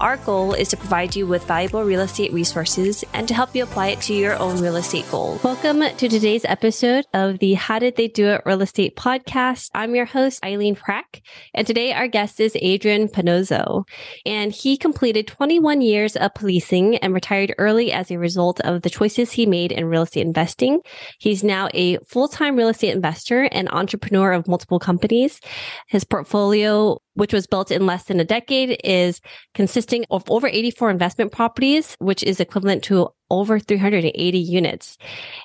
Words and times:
Our 0.00 0.16
goal 0.16 0.54
is 0.54 0.68
to 0.68 0.78
provide 0.78 1.14
you 1.14 1.26
with 1.26 1.44
valuable 1.44 1.84
real 1.84 2.00
estate 2.00 2.32
resources 2.32 3.04
and 3.12 3.28
to 3.28 3.34
help 3.34 3.54
you 3.54 3.64
apply 3.64 3.88
it 3.88 4.00
to 4.02 4.14
your 4.14 4.34
own 4.38 4.58
real 4.58 4.76
estate 4.76 5.04
goals. 5.10 5.44
Welcome 5.44 5.80
to 5.80 6.08
today's 6.08 6.46
episode 6.46 7.04
of 7.12 7.38
the 7.38 7.52
How 7.52 7.78
Did 7.80 7.96
They 7.96 8.08
Do 8.08 8.28
It 8.28 8.40
Real 8.46 8.62
Estate 8.62 8.96
podcast. 8.96 9.68
I'm 9.74 9.94
your 9.94 10.06
host, 10.06 10.42
Eileen 10.42 10.74
Prack, 10.74 11.20
and 11.52 11.66
today 11.66 11.92
our 11.92 12.08
guest 12.08 12.40
is 12.40 12.56
Adrian 12.62 13.08
Panozzo. 13.08 13.84
And 14.24 14.52
he 14.52 14.78
completed 14.78 15.26
21 15.26 15.82
years 15.82 16.16
of 16.16 16.32
policing 16.32 16.96
and 16.96 17.12
retired 17.12 17.54
early 17.58 17.92
as 17.92 18.10
a 18.10 18.18
result 18.18 18.58
of 18.62 18.80
the 18.80 18.88
choices 18.88 19.32
he 19.32 19.44
made 19.44 19.70
in 19.70 19.84
real 19.84 20.04
estate 20.04 20.24
investing. 20.24 20.80
He's 21.18 21.44
now 21.44 21.68
a 21.74 21.98
full 22.08 22.28
time 22.28 22.56
real 22.56 22.70
estate 22.70 22.94
investor 22.94 23.42
and 23.52 23.68
entrepreneur 23.68 24.32
of 24.32 24.48
multiple 24.48 24.78
companies. 24.78 25.40
His 25.88 26.04
portfolio 26.04 27.02
which 27.20 27.34
was 27.34 27.46
built 27.46 27.70
in 27.70 27.84
less 27.84 28.04
than 28.04 28.18
a 28.18 28.24
decade, 28.24 28.80
is 28.82 29.20
consisting 29.52 30.06
of 30.10 30.24
over 30.30 30.46
84 30.46 30.88
investment 30.90 31.32
properties, 31.32 31.94
which 31.98 32.22
is 32.22 32.40
equivalent 32.40 32.82
to 32.84 33.10
over 33.30 33.60
380 33.60 34.38
units. 34.38 34.96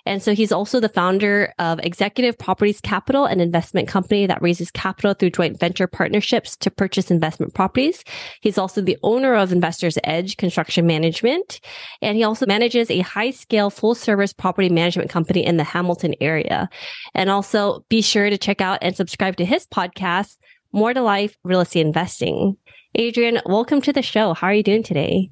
And 0.06 0.24
so 0.24 0.34
he's 0.34 0.54
also 0.54 0.80
the 0.80 0.90
founder 0.90 1.54
of 1.60 1.80
Executive 1.84 2.38
Properties 2.38 2.80
Capital, 2.80 3.26
an 3.26 3.42
investment 3.42 3.90
company 3.90 4.26
that 4.26 4.42
raises 4.42 4.72
capital 4.72 5.14
through 5.14 5.32
joint 5.32 5.59
venture 5.59 5.86
partnerships 5.86 6.56
to 6.58 6.72
purchase 6.72 7.12
investment 7.12 7.54
properties. 7.54 8.04
He's 8.42 8.58
also 8.58 8.82
the 8.82 8.98
owner 9.04 9.36
of 9.36 9.52
Investors 9.52 9.98
Edge 10.06 10.38
Construction 10.38 10.88
Management. 10.88 11.60
And 12.02 12.17
he 12.17 12.23
also 12.23 12.45
manages 12.45 12.89
a 12.89 13.00
high 13.00 13.32
scale 13.32 13.70
full 13.70 13.95
service 13.95 14.32
property 14.32 14.70
management 14.70 15.10
company 15.10 15.45
in 15.45 15.58
the 15.58 15.64
Hamilton 15.66 16.16
area. 16.22 16.70
And 17.14 17.30
also 17.30 17.86
be 17.89 18.02
sure 18.02 18.30
to 18.30 18.38
check 18.38 18.62
out 18.62 18.80
and 18.82 18.95
subscribe 18.95 19.36
to 19.36 19.45
his 19.45 19.67
podcast, 19.67 20.38
more 20.76 20.94
to 20.94 21.02
Life 21.02 21.38
Real 21.45 21.62
Estate 21.62 21.86
Investing. 21.86 22.58
Adrian, 22.95 23.40
welcome 23.45 23.80
to 23.81 23.94
the 23.94 24.02
show. 24.02 24.34
How 24.34 24.48
are 24.48 24.54
you 24.54 24.62
doing 24.62 24.84
today? 24.84 25.32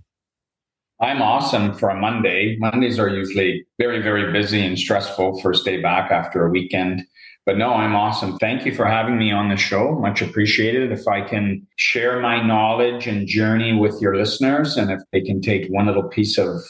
I'm 1.02 1.22
awesome 1.22 1.74
for 1.74 1.90
a 1.90 2.00
Monday. 2.00 2.56
Mondays 2.60 2.98
are 2.98 3.10
usually 3.10 3.66
very, 3.78 4.02
very 4.02 4.32
busy 4.32 4.66
and 4.66 4.80
stressful 4.80 5.42
first 5.42 5.66
day 5.66 5.82
back 5.82 6.12
after 6.12 6.46
a 6.46 6.50
weekend. 6.50 7.04
But 7.46 7.58
no, 7.58 7.74
I'm 7.74 7.94
awesome. 7.94 8.38
Thank 8.38 8.66
you 8.66 8.74
for 8.74 8.86
having 8.86 9.18
me 9.18 9.34
on 9.34 9.50
the 9.50 9.58
show. 9.58 10.00
Much 10.00 10.22
appreciated. 10.22 10.94
If 10.94 11.10
I 11.10 11.20
can 11.20 11.68
share 11.76 12.22
my 12.22 12.42
knowledge 12.42 13.06
and 13.06 13.28
journey 13.28 13.74
with 13.74 14.02
your 14.02 14.16
listeners, 14.16 14.78
and 14.78 14.92
if 14.92 15.02
they 15.12 15.20
can 15.20 15.42
take 15.42 15.68
one 15.68 15.88
little 15.88 16.08
piece 16.08 16.38
of 16.38 16.62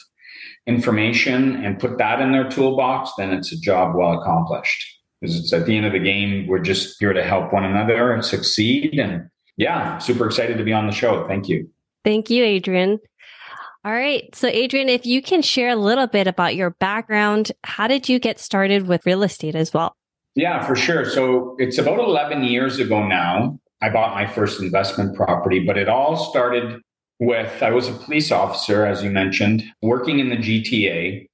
information 0.65 1.63
and 1.63 1.79
put 1.79 1.99
that 1.99 2.21
in 2.21 2.31
their 2.31 2.49
toolbox, 2.49 3.11
then 3.19 3.33
it's 3.33 3.51
a 3.51 3.59
job 3.59 3.95
well 3.95 4.19
accomplished 4.19 5.02
because 5.23 5.39
it's 5.39 5.53
at 5.53 5.65
the 5.65 5.77
end 5.77 5.85
of 5.85 5.93
the 5.93 5.99
game, 5.99 6.47
we're 6.47 6.59
just 6.59 6.97
here 6.99 7.13
to 7.13 7.23
help 7.23 7.53
one 7.53 7.63
another 7.63 8.11
and 8.11 8.25
succeed. 8.25 8.99
And 8.99 9.29
yeah, 9.55 9.97
super 9.99 10.25
excited 10.25 10.57
to 10.57 10.65
be 10.65 10.73
on 10.73 10.85
the 10.85 10.91
show. 10.91 11.25
Thank 11.27 11.47
you. 11.47 11.69
Thank 12.03 12.29
you, 12.29 12.43
Adrian. 12.43 12.99
All 13.85 13.93
right. 13.93 14.23
So, 14.35 14.47
Adrian, 14.47 14.89
if 14.89 15.05
you 15.05 15.21
can 15.21 15.41
share 15.41 15.69
a 15.69 15.75
little 15.77 16.07
bit 16.07 16.27
about 16.27 16.57
your 16.57 16.71
background, 16.71 17.53
how 17.63 17.87
did 17.87 18.09
you 18.09 18.19
get 18.19 18.37
started 18.37 18.87
with 18.87 19.05
real 19.05 19.23
estate 19.23 19.55
as 19.55 19.73
well? 19.73 19.95
Yeah, 20.35 20.65
for 20.65 20.75
sure. 20.75 21.05
So, 21.09 21.55
it's 21.57 21.77
about 21.77 21.99
11 21.99 22.43
years 22.43 22.79
ago 22.79 23.05
now. 23.07 23.57
I 23.81 23.89
bought 23.89 24.15
my 24.15 24.25
first 24.25 24.61
investment 24.61 25.15
property, 25.15 25.59
but 25.59 25.77
it 25.77 25.87
all 25.87 26.17
started 26.17 26.81
with 27.19 27.63
I 27.63 27.71
was 27.71 27.87
a 27.87 27.93
police 27.93 28.29
officer, 28.29 28.85
as 28.85 29.03
you 29.03 29.09
mentioned, 29.09 29.63
working 29.81 30.19
in 30.19 30.29
the 30.29 30.37
GTA. 30.37 31.27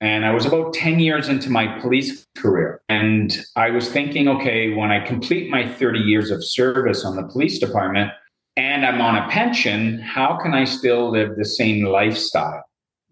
And 0.00 0.26
I 0.26 0.32
was 0.32 0.44
about 0.44 0.74
10 0.74 1.00
years 1.00 1.28
into 1.28 1.50
my 1.50 1.78
police 1.80 2.26
career. 2.36 2.82
And 2.88 3.36
I 3.56 3.70
was 3.70 3.88
thinking, 3.88 4.28
okay, 4.28 4.74
when 4.74 4.90
I 4.90 5.04
complete 5.04 5.50
my 5.50 5.66
30 5.66 6.00
years 6.00 6.30
of 6.30 6.44
service 6.44 7.04
on 7.04 7.16
the 7.16 7.22
police 7.22 7.58
department 7.58 8.12
and 8.56 8.84
I'm 8.84 9.00
on 9.00 9.16
a 9.16 9.28
pension, 9.28 9.98
how 10.00 10.36
can 10.36 10.54
I 10.54 10.64
still 10.64 11.10
live 11.10 11.36
the 11.36 11.44
same 11.44 11.84
lifestyle? 11.84 12.62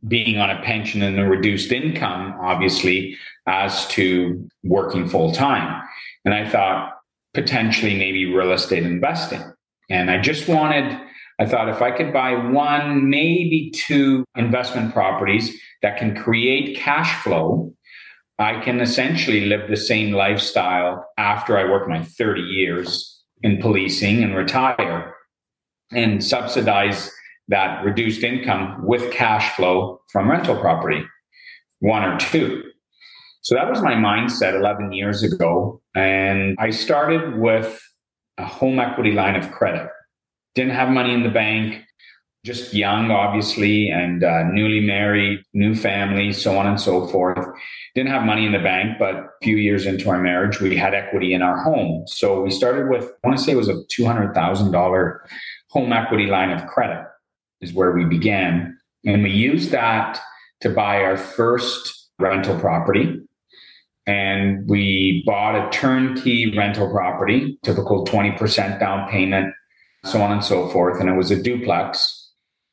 Being 0.06 0.38
on 0.38 0.50
a 0.50 0.60
pension 0.62 1.02
and 1.02 1.18
a 1.18 1.24
reduced 1.24 1.72
income, 1.72 2.36
obviously, 2.40 3.16
as 3.46 3.86
to 3.88 4.46
working 4.62 5.08
full 5.08 5.32
time. 5.32 5.82
And 6.26 6.34
I 6.34 6.48
thought 6.48 6.98
potentially 7.32 7.98
maybe 7.98 8.26
real 8.26 8.52
estate 8.52 8.84
investing. 8.84 9.42
And 9.90 10.10
I 10.10 10.18
just 10.18 10.48
wanted, 10.48 10.98
I 11.40 11.46
thought 11.46 11.68
if 11.68 11.82
I 11.82 11.90
could 11.90 12.12
buy 12.12 12.32
one, 12.32 13.08
maybe 13.10 13.72
two 13.74 14.24
investment 14.36 14.92
properties 14.92 15.58
that 15.82 15.98
can 15.98 16.16
create 16.16 16.76
cash 16.76 17.22
flow, 17.22 17.74
I 18.38 18.60
can 18.60 18.80
essentially 18.80 19.46
live 19.46 19.68
the 19.68 19.76
same 19.76 20.12
lifestyle 20.12 21.06
after 21.18 21.58
I 21.58 21.64
work 21.64 21.88
my 21.88 22.02
30 22.02 22.40
years 22.40 23.22
in 23.42 23.60
policing 23.60 24.22
and 24.22 24.34
retire 24.34 25.14
and 25.92 26.24
subsidize 26.24 27.10
that 27.48 27.84
reduced 27.84 28.22
income 28.22 28.84
with 28.84 29.12
cash 29.12 29.54
flow 29.54 30.00
from 30.10 30.30
rental 30.30 30.56
property, 30.56 31.04
one 31.80 32.02
or 32.02 32.18
two. 32.18 32.62
So 33.42 33.54
that 33.54 33.68
was 33.68 33.82
my 33.82 33.92
mindset 33.92 34.54
11 34.54 34.92
years 34.92 35.22
ago. 35.22 35.82
And 35.94 36.56
I 36.58 36.70
started 36.70 37.38
with 37.38 37.80
a 38.38 38.46
home 38.46 38.80
equity 38.80 39.12
line 39.12 39.36
of 39.36 39.52
credit. 39.52 39.88
Didn't 40.54 40.72
have 40.72 40.88
money 40.88 41.12
in 41.12 41.22
the 41.22 41.30
bank, 41.30 41.84
just 42.44 42.74
young, 42.74 43.10
obviously, 43.10 43.88
and 43.88 44.22
uh, 44.22 44.44
newly 44.44 44.80
married, 44.80 45.42
new 45.54 45.74
family, 45.74 46.32
so 46.32 46.58
on 46.58 46.66
and 46.66 46.80
so 46.80 47.06
forth. 47.06 47.44
Didn't 47.94 48.10
have 48.10 48.24
money 48.24 48.44
in 48.44 48.52
the 48.52 48.58
bank, 48.58 48.98
but 48.98 49.14
a 49.14 49.28
few 49.42 49.56
years 49.56 49.86
into 49.86 50.10
our 50.10 50.20
marriage, 50.20 50.60
we 50.60 50.76
had 50.76 50.94
equity 50.94 51.32
in 51.32 51.42
our 51.42 51.56
home. 51.56 52.06
So 52.06 52.42
we 52.42 52.50
started 52.50 52.90
with, 52.90 53.04
I 53.24 53.28
want 53.28 53.38
to 53.38 53.44
say 53.44 53.52
it 53.52 53.56
was 53.56 53.68
a 53.68 53.82
$200,000 53.98 55.18
home 55.70 55.92
equity 55.92 56.26
line 56.26 56.50
of 56.50 56.66
credit, 56.66 57.04
is 57.62 57.72
where 57.72 57.92
we 57.92 58.04
began. 58.04 58.78
And 59.06 59.22
we 59.22 59.30
used 59.30 59.70
that 59.70 60.20
to 60.60 60.70
buy 60.70 61.02
our 61.02 61.16
first 61.16 62.10
rental 62.18 62.58
property. 62.60 63.20
And 64.06 64.68
we 64.68 65.22
bought 65.24 65.54
a 65.56 65.70
turnkey 65.70 66.54
rental 66.54 66.90
property, 66.90 67.58
typical 67.64 68.04
20% 68.04 68.78
down 68.78 69.08
payment, 69.08 69.54
so 70.04 70.20
on 70.22 70.32
and 70.32 70.44
so 70.44 70.68
forth. 70.68 71.00
And 71.00 71.08
it 71.08 71.14
was 71.14 71.30
a 71.30 71.42
duplex 71.42 72.30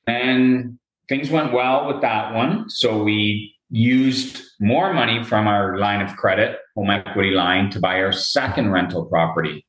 and 0.07 0.77
things 1.09 1.29
went 1.29 1.53
well 1.53 1.87
with 1.87 2.01
that 2.01 2.33
one. 2.33 2.69
So 2.69 3.03
we 3.03 3.55
used 3.69 4.41
more 4.59 4.93
money 4.93 5.23
from 5.23 5.47
our 5.47 5.77
line 5.77 6.01
of 6.01 6.15
credit, 6.17 6.59
home 6.75 6.89
equity 6.89 7.31
line, 7.31 7.69
to 7.71 7.79
buy 7.79 8.01
our 8.01 8.11
second 8.11 8.71
rental 8.71 9.05
property. 9.05 9.65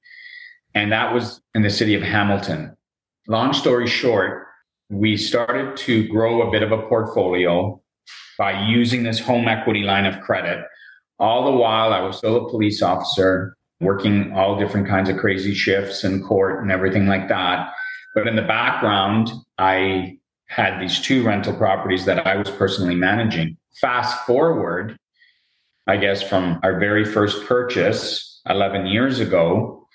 And 0.74 0.90
that 0.92 1.12
was 1.12 1.40
in 1.54 1.62
the 1.62 1.70
city 1.70 1.94
of 1.94 2.02
Hamilton. 2.02 2.76
Long 3.28 3.52
story 3.52 3.86
short, 3.86 4.46
we 4.90 5.16
started 5.16 5.76
to 5.78 6.06
grow 6.08 6.46
a 6.46 6.50
bit 6.50 6.62
of 6.62 6.72
a 6.72 6.82
portfolio 6.82 7.80
by 8.38 8.66
using 8.66 9.04
this 9.04 9.20
home 9.20 9.46
equity 9.46 9.82
line 9.82 10.06
of 10.06 10.20
credit. 10.20 10.64
All 11.18 11.44
the 11.44 11.56
while, 11.56 11.92
I 11.92 12.00
was 12.00 12.18
still 12.18 12.46
a 12.46 12.50
police 12.50 12.82
officer, 12.82 13.56
working 13.82 14.32
all 14.32 14.59
different 14.59 14.88
kinds 14.88 15.09
of 15.09 15.16
crazy 15.19 15.54
shifts 15.54 16.04
in 16.04 16.22
court 16.22 16.62
and 16.62 16.70
everything 16.70 17.06
like 17.06 17.28
that. 17.28 17.72
But 18.15 18.26
in 18.26 18.37
the 18.37 18.43
background, 18.43 19.31
I 19.59 20.19
had 20.47 20.78
these 20.81 21.00
two 21.00 21.22
rental 21.22 21.54
properties 21.54 22.04
that 22.04 22.26
I 22.26 22.37
was 22.37 22.50
personally 22.50 22.94
managing. 22.94 23.56
Fast 23.81 24.26
forward, 24.26 24.98
I 25.87 25.97
guess, 25.97 26.22
from 26.22 26.60
our 26.62 26.78
very 26.78 27.04
first 27.04 27.44
purchase 27.47 28.40
11 28.49 28.87
years 28.87 29.19
ago, 29.19 29.87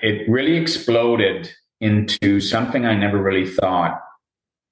it 0.00 0.28
really 0.28 0.56
exploded 0.56 1.50
into 1.80 2.40
something 2.40 2.86
I 2.86 2.94
never 2.94 3.18
really 3.18 3.46
thought 3.46 4.00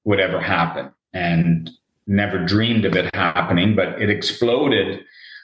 would 0.05 0.21
ever 0.21 0.41
happen 0.41 0.91
and 1.13 1.71
never 2.07 2.45
dreamed 2.45 2.85
of 2.85 2.97
it 2.97 3.15
happening, 3.15 3.75
but 3.75 4.01
it 4.01 4.09
exploded 4.09 5.01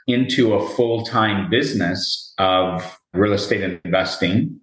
into 0.07 0.55
a 0.55 0.69
full 0.71 1.05
time 1.05 1.51
business 1.51 2.35
of 2.39 2.99
real 3.15 3.33
estate 3.33 3.81
investing 3.85 4.59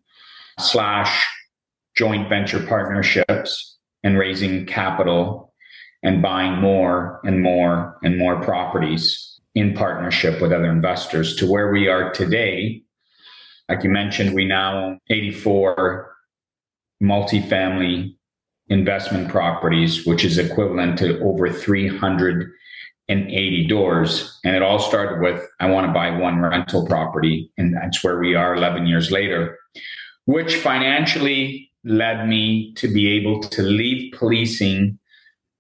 slash 0.60 1.26
joint 1.96 2.30
venture 2.30 2.66
partnerships 2.66 3.78
and 4.04 4.18
raising 4.18 4.66
capital 4.66 5.54
and 6.04 6.22
buying 6.22 6.60
more 6.60 7.20
and 7.24 7.42
more 7.42 7.98
and 8.04 8.18
more 8.18 8.42
properties 8.42 9.40
in 9.56 9.74
partnership 9.74 10.42
with 10.42 10.54
other 10.54 10.70
investors 10.70 11.36
to 11.36 11.50
where 11.50 11.72
we 11.72 11.88
are 11.88 12.12
today. 12.12 12.82
Like 13.68 13.84
you 13.84 13.90
mentioned, 13.90 14.34
we 14.34 14.46
now 14.46 14.86
own 14.86 15.00
84 15.10 16.16
multifamily 17.04 18.16
investment 18.70 19.30
properties, 19.30 20.06
which 20.06 20.24
is 20.24 20.38
equivalent 20.38 20.98
to 21.00 21.20
over 21.20 21.50
380 23.10 23.68
doors. 23.68 24.40
And 24.46 24.56
it 24.56 24.62
all 24.62 24.80
started 24.80 25.22
with 25.22 25.44
I 25.60 25.68
want 25.68 25.88
to 25.88 25.94
buy 25.94 26.12
one 26.12 26.40
rental 26.40 26.86
property. 26.86 27.52
And 27.58 27.76
that's 27.76 28.04
where 28.04 28.20
we 28.20 28.36
are 28.36 28.56
11 28.56 28.88
years 28.88 29.12
later 29.12 29.58
which 30.30 30.58
financially 30.58 31.72
led 31.84 32.28
me 32.28 32.72
to 32.76 32.88
be 32.88 33.10
able 33.10 33.40
to 33.40 33.64
leave 33.64 34.14
policing 34.14 35.00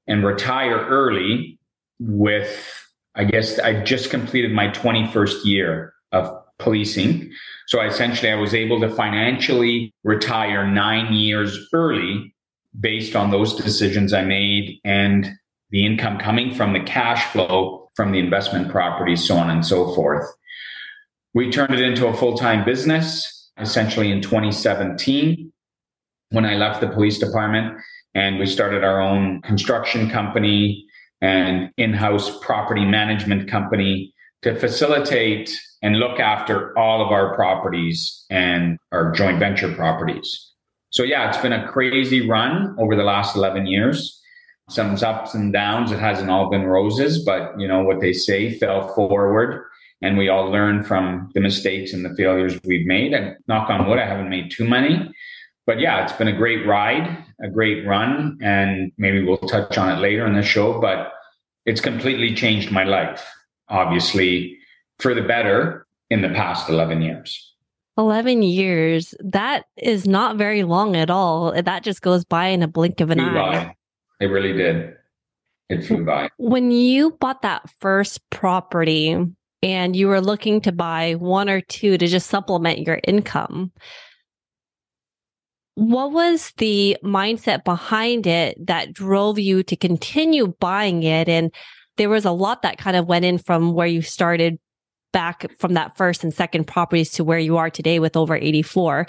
and 0.06 0.24
retire 0.24 0.86
early 0.86 1.57
with, 2.00 2.86
I 3.16 3.24
guess, 3.24 3.57
I 3.57 3.81
just 3.81 4.12
completed 4.12 4.52
my 4.52 4.68
21st 4.68 5.44
year 5.44 5.92
of 6.12 6.31
policing. 6.60 7.31
So 7.66 7.81
essentially, 7.81 8.31
I 8.31 8.36
was 8.36 8.54
able 8.54 8.80
to 8.81 8.94
financially 8.94 9.92
retire 10.04 10.68
nine 10.68 11.13
years 11.13 11.57
early 11.74 12.31
based 12.80 13.16
on 13.16 13.31
those 13.31 13.56
decisions 13.56 14.13
I 14.13 14.24
made 14.24 14.80
and 14.84 15.31
the 15.71 15.86
income 15.86 16.18
coming 16.18 16.54
from 16.54 16.74
the 16.74 16.80
cash 16.81 17.25
flow 17.31 17.89
from 17.95 18.12
the 18.12 18.19
investment 18.19 18.69
properties, 18.69 19.27
so 19.27 19.36
on 19.36 19.50
and 19.50 19.66
so 19.66 19.94
forth. 19.94 20.25
We 21.33 21.51
turned 21.51 21.74
it 21.74 21.81
into 21.81 22.07
a 22.07 22.16
full 22.16 22.38
time 22.38 22.66
business 22.66 23.51
essentially 23.60 24.12
in 24.12 24.21
2017 24.21 25.51
when 26.31 26.45
I 26.45 26.56
left 26.56 26.81
the 26.81 26.88
police 26.88 27.19
department 27.19 27.77
and 28.16 28.39
we 28.39 28.45
started 28.45 28.83
our 28.83 29.01
own 29.01 29.42
construction 29.42 30.10
company 30.10 30.86
and 31.21 31.69
in 31.77 31.94
house 31.94 32.31
property 32.42 32.86
management 32.86 33.50
company 33.50 34.13
to 34.42 34.56
facilitate 34.56 35.51
and 35.81 35.98
look 35.98 36.19
after 36.19 36.77
all 36.77 37.06
of 37.06 37.12
our 37.12 37.36
properties 37.36 38.25
and 38.30 38.77
our 38.92 39.12
joint 39.12 39.39
venture 39.39 39.74
properties. 39.74 40.48
So, 40.92 41.04
yeah, 41.04 41.30
it's 41.30 41.38
been 41.38 41.54
a 41.54 41.68
crazy 41.68 42.27
run 42.27 42.75
over 42.80 42.95
the 42.95 43.04
last 43.04 43.36
11 43.36 43.68
years. 43.68 44.19
Some 44.69 44.95
ups 45.01 45.33
and 45.33 45.51
downs. 45.51 45.92
It 45.92 46.00
hasn't 46.00 46.30
all 46.30 46.50
been 46.50 46.66
roses, 46.66 47.24
but 47.24 47.60
you 47.60 47.68
know 47.68 47.83
what 47.83 48.00
they 48.00 48.13
say, 48.13 48.57
fell 48.57 48.94
forward. 48.94 49.66
And 50.01 50.18
we 50.18 50.30
all 50.30 50.50
learn 50.50 50.83
from 50.83 51.30
the 51.33 51.42
mistakes 51.42 51.92
and 51.92 52.06
the 52.06 52.16
failures 52.16 52.60
we've 52.63 52.86
made. 52.86 53.13
And 53.13 53.36
knock 53.48 53.69
on 53.69 53.88
wood, 53.88 54.00
I 54.00 54.06
haven't 54.06 54.30
made 54.30 54.51
too 54.51 54.68
many. 54.68 55.12
But 55.66 55.80
yeah, 55.80 56.04
it's 56.04 56.13
been 56.13 56.27
a 56.27 56.36
great 56.36 56.66
ride, 56.66 57.18
a 57.44 57.50
great 57.50 57.86
run. 57.86 58.38
And 58.42 58.92
maybe 58.98 59.24
we'll 59.24 59.38
touch 59.38 59.77
on 59.77 59.98
it 59.98 60.01
later 60.01 60.25
in 60.25 60.33
the 60.33 60.42
show, 60.42 60.80
but 60.80 61.12
it's 61.66 61.81
completely 61.81 62.33
changed 62.33 62.71
my 62.71 62.83
life, 62.83 63.27
obviously, 63.68 64.57
for 65.00 65.13
the 65.13 65.21
better 65.21 65.86
in 66.10 66.21
the 66.21 66.30
past 66.30 66.69
11 66.69 67.01
years. 67.01 67.54
11 67.98 68.42
years. 68.44 69.13
That 69.19 69.66
is 69.75 70.07
not 70.07 70.38
very 70.38 70.63
long 70.63 70.95
at 70.95 71.10
all. 71.10 71.51
That 71.62 71.83
just 71.83 72.01
goes 72.01 72.24
by 72.24 72.48
in 72.48 72.63
a 72.63 72.68
blink 72.68 73.01
of 73.01 73.10
an 73.10 73.19
eye. 73.19 73.75
It 74.19 74.25
really 74.25 74.54
did. 74.54 74.95
It 75.69 75.86
flew 75.86 76.04
by. 76.04 76.30
When 76.38 76.71
you 76.71 77.12
bought 77.12 77.44
that 77.44 77.69
first 77.80 78.27
property 78.31 79.16
and 79.62 79.95
you 79.95 80.07
were 80.07 80.21
looking 80.21 80.62
to 80.62 80.71
buy 80.71 81.13
one 81.13 81.50
or 81.50 81.62
two 81.62 81.98
to 81.98 82.07
just 82.07 82.30
supplement 82.30 82.80
your 82.80 83.00
income, 83.04 83.71
what 85.75 86.12
was 86.12 86.51
the 86.57 86.98
mindset 87.04 87.63
behind 87.63 88.27
it 88.27 88.68
that 88.68 88.94
drove 88.94 89.39
you 89.39 89.63
to 89.63 89.75
continue 89.75 90.48
buying 90.60 91.04
it? 91.04 91.30
And 91.30 91.54
there 91.98 92.10
was 92.10 92.25
a 92.25 92.31
lot 92.31 92.63
that 92.63 92.77
kind 92.77 92.98
of 92.98 93.07
went 93.07 93.25
in 93.25 93.38
from 93.38 93.74
where 93.74 93.88
you 93.88 94.01
started 94.01 94.60
back 95.13 95.51
from 95.57 95.74
that 95.75 95.95
first 95.98 96.24
and 96.24 96.33
second 96.33 96.66
properties 96.66 97.12
to 97.12 97.24
where 97.24 97.39
you 97.39 97.57
are 97.57 97.69
today 97.69 98.00
with 98.00 98.18
over 98.18 98.36
84 98.36 99.07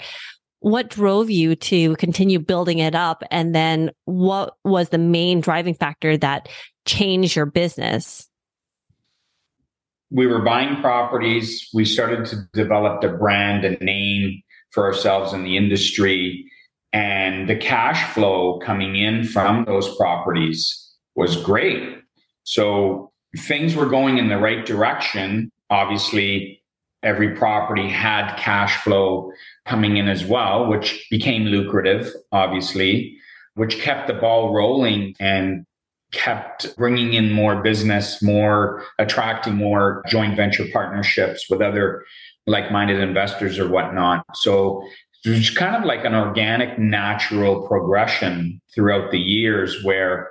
what 0.61 0.89
drove 0.89 1.29
you 1.29 1.55
to 1.55 1.95
continue 1.97 2.39
building 2.39 2.79
it 2.79 2.95
up? 2.95 3.23
And 3.29 3.53
then 3.53 3.91
what 4.05 4.55
was 4.63 4.89
the 4.89 4.97
main 4.97 5.41
driving 5.41 5.73
factor 5.73 6.17
that 6.17 6.49
changed 6.85 7.35
your 7.35 7.45
business? 7.45 8.27
We 10.09 10.27
were 10.27 10.41
buying 10.41 10.81
properties. 10.81 11.67
We 11.73 11.85
started 11.85 12.25
to 12.27 12.47
develop 12.53 13.01
the 13.01 13.09
brand 13.09 13.65
and 13.65 13.79
name 13.81 14.41
for 14.71 14.85
ourselves 14.85 15.33
in 15.33 15.43
the 15.43 15.57
industry 15.57 16.45
and 16.93 17.47
the 17.47 17.55
cash 17.55 18.13
flow 18.13 18.59
coming 18.59 18.95
in 18.95 19.23
from 19.23 19.65
those 19.65 19.95
properties 19.95 20.89
was 21.15 21.41
great. 21.41 21.97
So 22.43 23.11
things 23.37 23.75
were 23.75 23.85
going 23.85 24.17
in 24.17 24.27
the 24.27 24.37
right 24.37 24.65
direction. 24.65 25.51
Obviously 25.69 26.61
every 27.03 27.35
property 27.35 27.89
had 27.89 28.35
cash 28.35 28.77
flow 28.83 29.31
coming 29.71 29.95
in 29.95 30.09
as 30.09 30.25
well, 30.25 30.67
which 30.67 31.07
became 31.09 31.45
lucrative, 31.45 32.13
obviously, 32.33 33.17
which 33.53 33.79
kept 33.79 34.05
the 34.05 34.13
ball 34.13 34.53
rolling 34.53 35.15
and 35.17 35.65
kept 36.11 36.75
bringing 36.75 37.13
in 37.13 37.31
more 37.31 37.63
business, 37.63 38.21
more 38.21 38.83
attracting 38.99 39.55
more 39.55 40.03
joint 40.09 40.35
venture 40.35 40.65
partnerships 40.73 41.49
with 41.49 41.61
other 41.61 42.03
like 42.47 42.69
minded 42.69 42.99
investors 42.99 43.57
or 43.57 43.69
whatnot. 43.69 44.25
So 44.33 44.83
it's 45.23 45.51
kind 45.51 45.77
of 45.77 45.85
like 45.85 46.03
an 46.03 46.15
organic, 46.15 46.77
natural 46.77 47.65
progression 47.65 48.59
throughout 48.75 49.11
the 49.11 49.19
years 49.19 49.85
where 49.85 50.29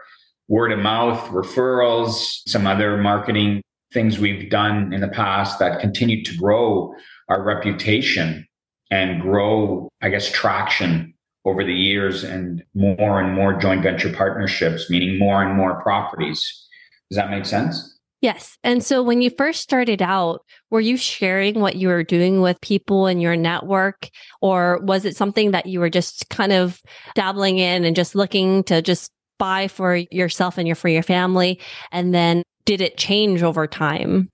word 0.49 0.71
of 0.71 0.81
mouth, 0.81 1.19
referrals, 1.31 2.43
some 2.47 2.67
other 2.67 2.99
marketing 2.99 3.63
things 3.91 4.19
we've 4.19 4.51
done 4.51 4.93
in 4.93 5.01
the 5.01 5.09
past 5.09 5.59
that 5.61 5.81
continue 5.81 6.23
to 6.25 6.37
grow 6.37 6.93
our 7.31 7.43
reputation 7.43 8.47
and 8.91 9.21
grow, 9.21 9.89
I 10.03 10.09
guess, 10.09 10.31
traction 10.31 11.15
over 11.45 11.65
the 11.65 11.75
years 11.75 12.25
and 12.25 12.63
more 12.75 13.21
and 13.21 13.35
more 13.35 13.55
joint 13.55 13.83
venture 13.83 14.13
partnerships, 14.13 14.91
meaning 14.91 15.19
more 15.19 15.43
and 15.43 15.57
more 15.57 15.81
properties. 15.83 16.69
Does 17.11 17.17
that 17.17 17.31
make 17.31 17.47
sense? 17.47 17.99
Yes. 18.21 18.59
And 18.63 18.85
so 18.85 19.03
when 19.03 19.23
you 19.23 19.31
first 19.31 19.63
started 19.63 20.03
out, 20.03 20.43
were 20.71 20.81
you 20.81 20.99
sharing 20.99 21.61
what 21.61 21.77
you 21.77 21.89
were 21.89 22.05
doing 22.05 22.43
with 22.43 22.61
people 22.61 23.07
in 23.07 23.19
your 23.19 23.37
network? 23.37 24.11
Or 24.43 24.79
was 24.83 25.07
it 25.07 25.17
something 25.17 25.53
that 25.53 25.67
you 25.67 25.81
were 25.81 25.89
just 25.89 26.29
kind 26.29 26.53
of 26.53 26.83
dabbling 27.15 27.59
in 27.59 27.85
and 27.85 27.97
just 27.97 28.15
looking 28.15 28.63
to 28.65 28.83
just 28.83 29.11
buy 29.39 29.69
for 29.69 29.97
yourself 29.97 30.59
and 30.59 30.69
your 30.69 30.77
for 30.77 30.89
your 30.89 31.03
family? 31.03 31.59
And 31.93 32.13
then 32.13 32.43
did 32.67 32.83
it 32.83 32.99
change 32.99 33.43
over 33.43 33.67
time? 33.67 34.29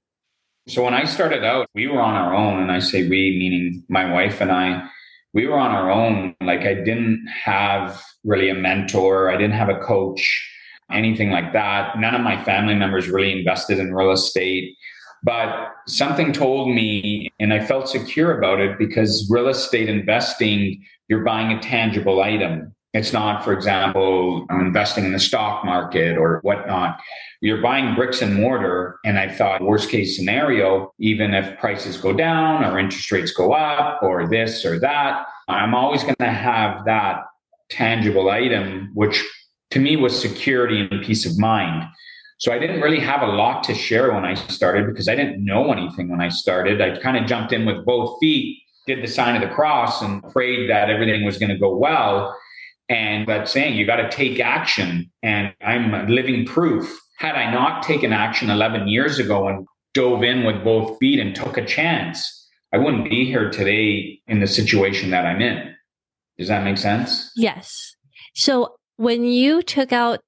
So 0.68 0.82
when 0.82 0.94
I 0.94 1.04
started 1.04 1.44
out, 1.44 1.68
we 1.74 1.86
were 1.86 2.00
on 2.00 2.14
our 2.14 2.34
own, 2.34 2.60
and 2.60 2.72
I 2.72 2.80
say 2.80 3.08
we, 3.08 3.36
meaning 3.38 3.84
my 3.88 4.12
wife 4.12 4.40
and 4.40 4.50
I, 4.50 4.88
we 5.32 5.46
were 5.46 5.58
on 5.58 5.70
our 5.70 5.90
own. 5.90 6.34
Like 6.40 6.62
I 6.62 6.74
didn't 6.74 7.24
have 7.28 8.02
really 8.24 8.48
a 8.48 8.54
mentor, 8.54 9.30
I 9.30 9.36
didn't 9.36 9.54
have 9.54 9.68
a 9.68 9.78
coach, 9.78 10.52
anything 10.90 11.30
like 11.30 11.52
that. 11.52 11.98
None 12.00 12.16
of 12.16 12.20
my 12.20 12.42
family 12.42 12.74
members 12.74 13.08
really 13.08 13.38
invested 13.38 13.78
in 13.78 13.94
real 13.94 14.10
estate. 14.10 14.76
But 15.22 15.72
something 15.86 16.32
told 16.32 16.74
me, 16.74 17.28
and 17.38 17.52
I 17.52 17.64
felt 17.64 17.88
secure 17.88 18.36
about 18.36 18.60
it 18.60 18.76
because 18.78 19.28
real 19.30 19.48
estate 19.48 19.88
investing, 19.88 20.84
you're 21.08 21.24
buying 21.24 21.56
a 21.56 21.60
tangible 21.60 22.22
item. 22.22 22.74
It's 22.96 23.12
not, 23.12 23.44
for 23.44 23.52
example, 23.52 24.46
I'm 24.48 24.60
investing 24.60 25.04
in 25.04 25.12
the 25.12 25.18
stock 25.18 25.66
market 25.66 26.16
or 26.16 26.40
whatnot. 26.40 26.98
You're 27.42 27.60
buying 27.60 27.94
bricks 27.94 28.22
and 28.22 28.34
mortar. 28.34 28.98
And 29.04 29.18
I 29.18 29.28
thought, 29.28 29.60
worst 29.60 29.90
case 29.90 30.16
scenario, 30.16 30.94
even 30.98 31.34
if 31.34 31.58
prices 31.58 31.98
go 31.98 32.14
down 32.14 32.64
or 32.64 32.78
interest 32.78 33.12
rates 33.12 33.32
go 33.32 33.52
up 33.52 34.02
or 34.02 34.26
this 34.26 34.64
or 34.64 34.80
that, 34.80 35.26
I'm 35.46 35.74
always 35.74 36.04
going 36.04 36.16
to 36.20 36.30
have 36.30 36.86
that 36.86 37.24
tangible 37.68 38.30
item, 38.30 38.92
which 38.94 39.22
to 39.72 39.78
me 39.78 39.96
was 39.96 40.18
security 40.18 40.88
and 40.90 41.04
peace 41.04 41.26
of 41.26 41.38
mind. 41.38 41.86
So 42.38 42.50
I 42.50 42.58
didn't 42.58 42.80
really 42.80 43.00
have 43.00 43.20
a 43.20 43.26
lot 43.26 43.62
to 43.64 43.74
share 43.74 44.14
when 44.14 44.24
I 44.24 44.32
started 44.34 44.86
because 44.86 45.08
I 45.08 45.14
didn't 45.14 45.44
know 45.44 45.70
anything 45.70 46.08
when 46.08 46.22
I 46.22 46.30
started. 46.30 46.80
I 46.80 46.98
kind 47.00 47.18
of 47.18 47.26
jumped 47.26 47.52
in 47.52 47.66
with 47.66 47.84
both 47.84 48.18
feet, 48.20 48.58
did 48.86 49.02
the 49.02 49.08
sign 49.08 49.36
of 49.36 49.46
the 49.46 49.54
cross, 49.54 50.00
and 50.00 50.22
prayed 50.32 50.70
that 50.70 50.88
everything 50.88 51.26
was 51.26 51.36
going 51.36 51.50
to 51.50 51.58
go 51.58 51.76
well. 51.76 52.34
And 52.88 53.26
that 53.26 53.48
saying, 53.48 53.76
you 53.76 53.86
got 53.86 53.96
to 53.96 54.10
take 54.10 54.38
action. 54.38 55.10
And 55.22 55.52
I'm 55.60 56.08
living 56.08 56.46
proof. 56.46 57.00
Had 57.18 57.34
I 57.34 57.50
not 57.50 57.82
taken 57.82 58.12
action 58.12 58.50
11 58.50 58.88
years 58.88 59.18
ago 59.18 59.48
and 59.48 59.66
dove 59.94 60.22
in 60.22 60.44
with 60.44 60.62
both 60.62 60.98
feet 60.98 61.18
and 61.18 61.34
took 61.34 61.56
a 61.56 61.64
chance, 61.64 62.48
I 62.72 62.78
wouldn't 62.78 63.08
be 63.08 63.24
here 63.24 63.50
today 63.50 64.20
in 64.26 64.40
the 64.40 64.46
situation 64.46 65.10
that 65.10 65.24
I'm 65.24 65.40
in. 65.40 65.74
Does 66.38 66.48
that 66.48 66.64
make 66.64 66.78
sense? 66.78 67.32
Yes. 67.34 67.96
So 68.34 68.76
when 68.96 69.24
you 69.24 69.62
took 69.62 69.92
out 69.92 70.20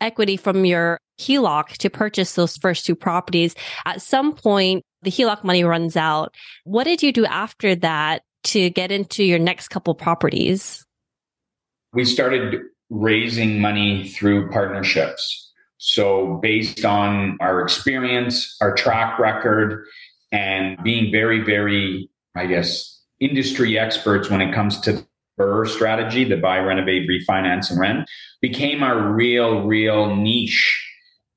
equity 0.00 0.36
from 0.36 0.64
your 0.64 0.98
HELOC 1.18 1.78
to 1.78 1.90
purchase 1.90 2.34
those 2.34 2.56
first 2.56 2.86
two 2.86 2.94
properties, 2.94 3.54
at 3.84 4.02
some 4.02 4.34
point 4.34 4.84
the 5.02 5.10
HELOC 5.10 5.44
money 5.44 5.64
runs 5.64 5.96
out. 5.96 6.34
What 6.64 6.84
did 6.84 7.02
you 7.02 7.12
do 7.12 7.26
after 7.26 7.74
that 7.76 8.22
to 8.44 8.70
get 8.70 8.90
into 8.90 9.24
your 9.24 9.38
next 9.38 9.68
couple 9.68 9.94
properties? 9.94 10.85
We 11.96 12.04
started 12.04 12.60
raising 12.90 13.58
money 13.58 14.06
through 14.06 14.50
partnerships. 14.50 15.50
So, 15.78 16.38
based 16.42 16.84
on 16.84 17.38
our 17.40 17.62
experience, 17.62 18.54
our 18.60 18.74
track 18.74 19.18
record, 19.18 19.86
and 20.30 20.76
being 20.84 21.10
very, 21.10 21.40
very, 21.40 22.10
I 22.36 22.46
guess, 22.46 23.00
industry 23.18 23.78
experts 23.78 24.28
when 24.28 24.42
it 24.42 24.54
comes 24.54 24.78
to 24.80 25.06
BRRRR 25.40 25.68
strategy, 25.68 26.24
the 26.24 26.36
buy, 26.36 26.58
renovate, 26.58 27.08
refinance, 27.08 27.70
and 27.70 27.80
rent, 27.80 28.10
became 28.42 28.82
our 28.82 29.12
real, 29.12 29.62
real 29.62 30.14
niche. 30.14 30.82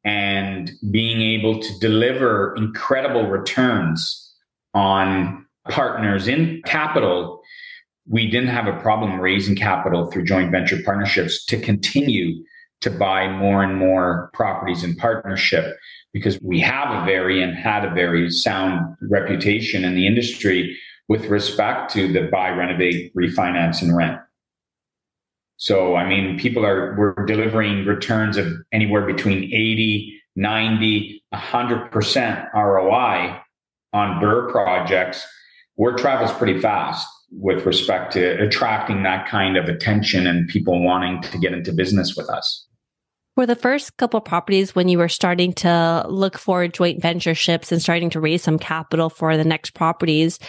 And 0.04 0.72
being 0.92 1.22
able 1.22 1.60
to 1.62 1.80
deliver 1.80 2.56
incredible 2.56 3.28
returns 3.28 4.34
on 4.74 5.46
partners 5.70 6.28
in 6.28 6.62
capital 6.66 7.40
we 8.10 8.28
didn't 8.28 8.50
have 8.50 8.68
a 8.68 8.80
problem 8.82 9.22
raising 9.22 9.56
capital 9.56 10.08
through 10.08 10.26
joint 10.26 10.52
venture 10.52 10.82
partnerships 10.84 11.46
to 11.46 11.60
continue 11.60 12.44
to 12.82 12.90
buy 12.90 13.30
more 13.30 13.64
and 13.64 13.78
more 13.78 14.32
properties 14.34 14.84
in 14.84 14.96
partnership 14.96 15.78
because 16.12 16.40
we 16.42 16.60
have 16.60 16.90
a 16.90 17.06
very 17.06 17.42
and 17.42 17.56
had 17.56 17.86
a 17.86 17.94
very 17.94 18.32
sound 18.32 18.96
reputation 19.02 19.86
in 19.86 19.94
the 19.94 20.08
industry 20.08 20.76
with 21.08 21.26
respect 21.26 21.92
to 21.94 22.12
the 22.12 22.28
buy, 22.32 22.50
renovate, 22.50 23.14
refinance, 23.16 23.82
and 23.82 23.96
rent. 23.96 24.20
So, 25.58 25.96
I 25.96 26.08
mean, 26.08 26.40
people 26.40 26.66
are, 26.66 26.96
we're 26.98 27.26
delivering 27.26 27.86
returns 27.86 28.38
of 28.38 28.48
anywhere 28.72 29.06
between 29.06 29.44
80, 29.44 30.20
90, 30.36 31.24
100% 31.34 32.54
ROI 32.54 33.40
on 33.92 34.22
BRRRR 34.22 34.52
projects. 34.52 35.28
Word 35.76 35.98
travels 35.98 36.32
pretty 36.34 36.60
fast 36.60 37.08
with 37.32 37.66
respect 37.66 38.14
to 38.14 38.42
attracting 38.42 39.04
that 39.04 39.28
kind 39.28 39.58
of 39.58 39.66
attention 39.66 40.28
and 40.28 40.48
people 40.48 40.84
wanting 40.84 41.22
to 41.22 41.38
get 41.38 41.54
into 41.54 41.72
business 41.72 42.16
with 42.16 42.30
us. 42.30 42.66
For 43.36 43.46
the 43.46 43.56
first 43.56 43.96
couple 43.98 44.20
properties, 44.20 44.76
when 44.76 44.90
you 44.90 44.98
were 44.98 45.08
starting 45.08 45.54
to 45.54 46.06
look 46.10 46.38
for 46.38 46.68
joint 46.68 47.02
ventureships 47.02 47.72
and 47.72 47.82
starting 47.82 48.10
to 48.10 48.20
raise 48.20 48.44
some 48.44 48.60
capital 48.60 49.10
for 49.10 49.38
the 49.38 49.46
next 49.46 49.74
properties, 49.76 50.40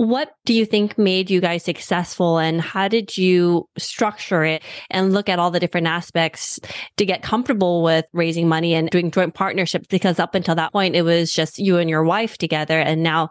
what 0.00 0.32
do 0.46 0.54
you 0.54 0.64
think 0.64 0.96
made 0.96 1.28
you 1.28 1.42
guys 1.42 1.62
successful 1.62 2.38
and 2.38 2.58
how 2.58 2.88
did 2.88 3.18
you 3.18 3.68
structure 3.76 4.44
it 4.44 4.62
and 4.88 5.12
look 5.12 5.28
at 5.28 5.38
all 5.38 5.50
the 5.50 5.60
different 5.60 5.88
aspects 5.88 6.58
to 6.96 7.04
get 7.04 7.22
comfortable 7.22 7.82
with 7.82 8.06
raising 8.14 8.48
money 8.48 8.72
and 8.72 8.88
doing 8.88 9.10
joint 9.10 9.34
partnerships? 9.34 9.86
Because 9.88 10.18
up 10.18 10.34
until 10.34 10.54
that 10.54 10.72
point, 10.72 10.96
it 10.96 11.02
was 11.02 11.34
just 11.34 11.58
you 11.58 11.76
and 11.76 11.90
your 11.90 12.02
wife 12.02 12.38
together. 12.38 12.80
And 12.80 13.02
now 13.02 13.28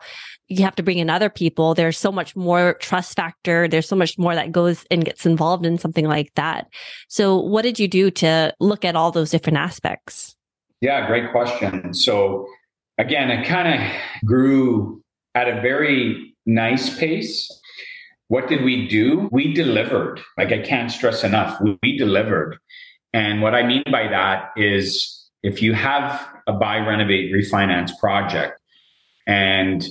you 0.48 0.64
have 0.64 0.76
to 0.76 0.84
bring 0.84 1.00
in 1.00 1.10
other 1.10 1.28
people. 1.28 1.74
There's 1.74 1.98
so 1.98 2.12
much 2.12 2.36
more 2.36 2.76
trust 2.76 3.16
factor. 3.16 3.68
There's 3.68 3.88
so 3.88 3.96
much 3.96 4.20
more 4.20 4.36
that 4.36 4.52
goes 4.52 4.86
and 4.92 5.04
gets 5.04 5.26
involved 5.26 5.66
in 5.66 5.80
something 5.80 6.06
like 6.06 6.32
that. 6.36 6.68
So 7.08 7.36
what 7.36 7.64
did 7.64 7.80
you 7.80 7.88
do 7.88 8.12
to 8.12 8.54
look 8.60 8.86
at 8.86 8.96
all 8.96 9.10
those 9.10 9.32
different 9.32 9.58
aspects? 9.58 10.36
Yeah, 10.82 11.08
great 11.08 11.32
question. 11.32 11.96
So 11.96 12.46
again, 13.00 13.32
it 13.32 13.48
kind 13.48 13.74
of 13.74 13.92
grew 14.24 15.02
at 15.34 15.48
a 15.48 15.62
very 15.62 16.29
nice 16.46 16.98
pace. 16.98 17.50
What 18.28 18.48
did 18.48 18.64
we 18.64 18.88
do? 18.88 19.28
We 19.32 19.54
delivered. 19.54 20.22
Like 20.38 20.52
I 20.52 20.60
can't 20.60 20.92
stress 20.92 21.24
enough, 21.24 21.60
we, 21.62 21.78
we 21.82 21.98
delivered. 21.98 22.58
And 23.14 23.42
what 23.42 23.56
I 23.56 23.64
mean 23.64 23.84
by 23.92 24.08
that 24.08 24.52
is 24.56 25.30
if 25.42 25.62
you 25.62 25.74
have 25.74 26.28
a 26.48 26.54
buy, 26.54 26.78
renovate, 26.78 27.34
refinance 27.34 27.92
project 28.00 28.60
and 29.26 29.88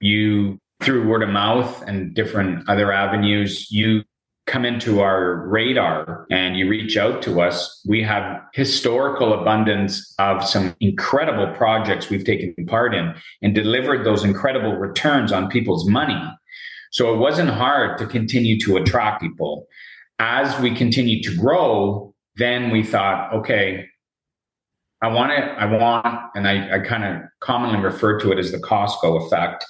you, 0.00 0.58
through 0.80 1.06
word 1.06 1.22
of 1.22 1.28
mouth 1.28 1.82
and 1.86 2.14
different 2.14 2.68
other 2.68 2.92
avenues, 2.92 3.70
you 3.70 4.02
come 4.46 4.64
into 4.64 5.00
our 5.00 5.46
radar 5.46 6.26
and 6.30 6.56
you 6.56 6.68
reach 6.68 6.96
out 6.96 7.22
to 7.22 7.40
us, 7.40 7.80
we 7.86 8.02
have 8.02 8.40
historical 8.54 9.32
abundance 9.40 10.14
of 10.18 10.44
some 10.44 10.74
incredible 10.80 11.46
projects 11.54 12.10
we've 12.10 12.24
taken 12.24 12.54
part 12.66 12.94
in 12.94 13.14
and 13.40 13.54
delivered 13.54 14.04
those 14.04 14.24
incredible 14.24 14.74
returns 14.76 15.32
on 15.32 15.48
people's 15.48 15.88
money. 15.88 16.20
So 16.90 17.14
it 17.14 17.18
wasn't 17.18 17.50
hard 17.50 17.98
to 17.98 18.06
continue 18.06 18.58
to 18.60 18.76
attract 18.76 19.22
people. 19.22 19.66
As 20.18 20.58
we 20.60 20.74
continued 20.74 21.22
to 21.24 21.36
grow, 21.36 22.14
then 22.36 22.70
we 22.70 22.82
thought, 22.82 23.32
okay, 23.32 23.86
I 25.02 25.08
want 25.08 25.32
it, 25.32 25.44
I 25.58 25.66
want, 25.66 26.06
and 26.34 26.46
I, 26.46 26.76
I 26.76 26.78
kind 26.80 27.04
of 27.04 27.22
commonly 27.40 27.80
refer 27.80 28.20
to 28.20 28.32
it 28.32 28.38
as 28.38 28.52
the 28.52 28.58
Costco 28.58 29.26
effect. 29.26 29.64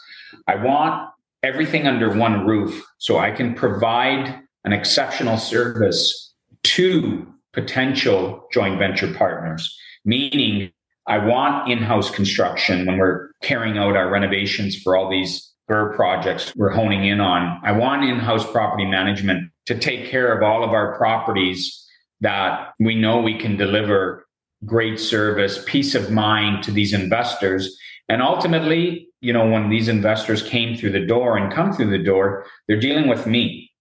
I 0.46 0.56
want 0.56 1.10
everything 1.42 1.86
under 1.86 2.16
one 2.16 2.46
roof 2.46 2.84
so 2.98 3.18
I 3.18 3.30
can 3.30 3.54
provide 3.54 4.41
an 4.64 4.72
exceptional 4.72 5.36
service 5.36 6.32
to 6.64 7.26
potential 7.52 8.46
joint 8.52 8.78
venture 8.78 9.12
partners, 9.14 9.76
meaning 10.04 10.70
I 11.06 11.18
want 11.18 11.70
in 11.70 11.78
house 11.78 12.10
construction 12.10 12.86
when 12.86 12.96
we're 12.96 13.30
carrying 13.42 13.76
out 13.76 13.96
our 13.96 14.10
renovations 14.10 14.76
for 14.76 14.96
all 14.96 15.10
these 15.10 15.52
BRRRR 15.70 15.96
projects 15.96 16.54
we're 16.56 16.70
honing 16.70 17.04
in 17.06 17.20
on. 17.20 17.60
I 17.64 17.72
want 17.72 18.04
in 18.04 18.18
house 18.18 18.50
property 18.50 18.84
management 18.84 19.50
to 19.66 19.78
take 19.78 20.10
care 20.10 20.36
of 20.36 20.42
all 20.42 20.64
of 20.64 20.70
our 20.70 20.96
properties 20.96 21.78
that 22.20 22.72
we 22.78 22.94
know 22.94 23.20
we 23.20 23.38
can 23.38 23.56
deliver 23.56 24.26
great 24.64 24.98
service, 24.98 25.62
peace 25.66 25.94
of 25.94 26.10
mind 26.10 26.62
to 26.64 26.70
these 26.70 26.92
investors. 26.92 27.76
And 28.08 28.22
ultimately, 28.22 29.08
you 29.20 29.32
know, 29.32 29.48
when 29.48 29.70
these 29.70 29.88
investors 29.88 30.42
came 30.42 30.76
through 30.76 30.92
the 30.92 31.06
door 31.06 31.36
and 31.36 31.52
come 31.52 31.72
through 31.72 31.90
the 31.90 32.02
door, 32.02 32.46
they're 32.68 32.78
dealing 32.78 33.08
with 33.08 33.26
me. 33.26 33.71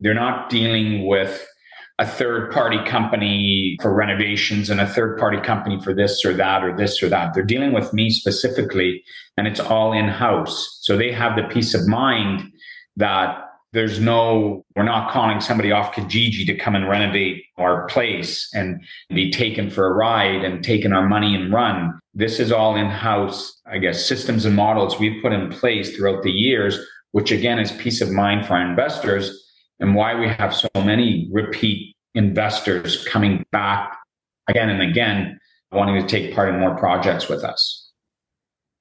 They're 0.00 0.14
not 0.14 0.48
dealing 0.48 1.06
with 1.06 1.46
a 2.00 2.06
third 2.06 2.50
party 2.50 2.78
company 2.86 3.76
for 3.82 3.94
renovations 3.94 4.70
and 4.70 4.80
a 4.80 4.86
third 4.86 5.18
party 5.18 5.38
company 5.38 5.78
for 5.82 5.92
this 5.92 6.24
or 6.24 6.32
that 6.32 6.64
or 6.64 6.74
this 6.74 7.02
or 7.02 7.10
that. 7.10 7.34
They're 7.34 7.42
dealing 7.42 7.74
with 7.74 7.92
me 7.92 8.08
specifically 8.08 9.04
and 9.36 9.46
it's 9.46 9.60
all 9.60 9.92
in 9.92 10.08
house. 10.08 10.78
So 10.80 10.96
they 10.96 11.12
have 11.12 11.36
the 11.36 11.42
peace 11.52 11.74
of 11.74 11.86
mind 11.86 12.50
that 12.96 13.44
there's 13.74 14.00
no, 14.00 14.64
we're 14.74 14.82
not 14.82 15.12
calling 15.12 15.42
somebody 15.42 15.72
off 15.72 15.92
Kijiji 15.94 16.46
to 16.46 16.56
come 16.56 16.74
and 16.74 16.88
renovate 16.88 17.42
our 17.58 17.86
place 17.86 18.48
and 18.54 18.82
be 19.10 19.30
taken 19.30 19.70
for 19.70 19.86
a 19.86 19.94
ride 19.94 20.42
and 20.42 20.64
taken 20.64 20.94
our 20.94 21.06
money 21.06 21.34
and 21.34 21.52
run. 21.52 22.00
This 22.14 22.40
is 22.40 22.50
all 22.50 22.76
in 22.76 22.86
house, 22.86 23.60
I 23.66 23.76
guess, 23.76 24.06
systems 24.06 24.46
and 24.46 24.56
models 24.56 24.98
we've 24.98 25.22
put 25.22 25.32
in 25.32 25.50
place 25.50 25.94
throughout 25.94 26.22
the 26.22 26.32
years, 26.32 26.78
which 27.12 27.30
again 27.30 27.58
is 27.58 27.70
peace 27.72 28.00
of 28.00 28.10
mind 28.10 28.46
for 28.46 28.54
our 28.54 28.68
investors 28.68 29.49
and 29.80 29.94
why 29.94 30.14
we 30.14 30.28
have 30.28 30.54
so 30.54 30.68
many 30.76 31.28
repeat 31.32 31.96
investors 32.14 33.04
coming 33.06 33.44
back 33.50 33.96
again 34.48 34.68
and 34.68 34.82
again, 34.82 35.38
wanting 35.72 36.00
to 36.00 36.06
take 36.06 36.34
part 36.34 36.48
in 36.48 36.60
more 36.60 36.76
projects 36.76 37.28
with 37.28 37.42
us. 37.42 37.90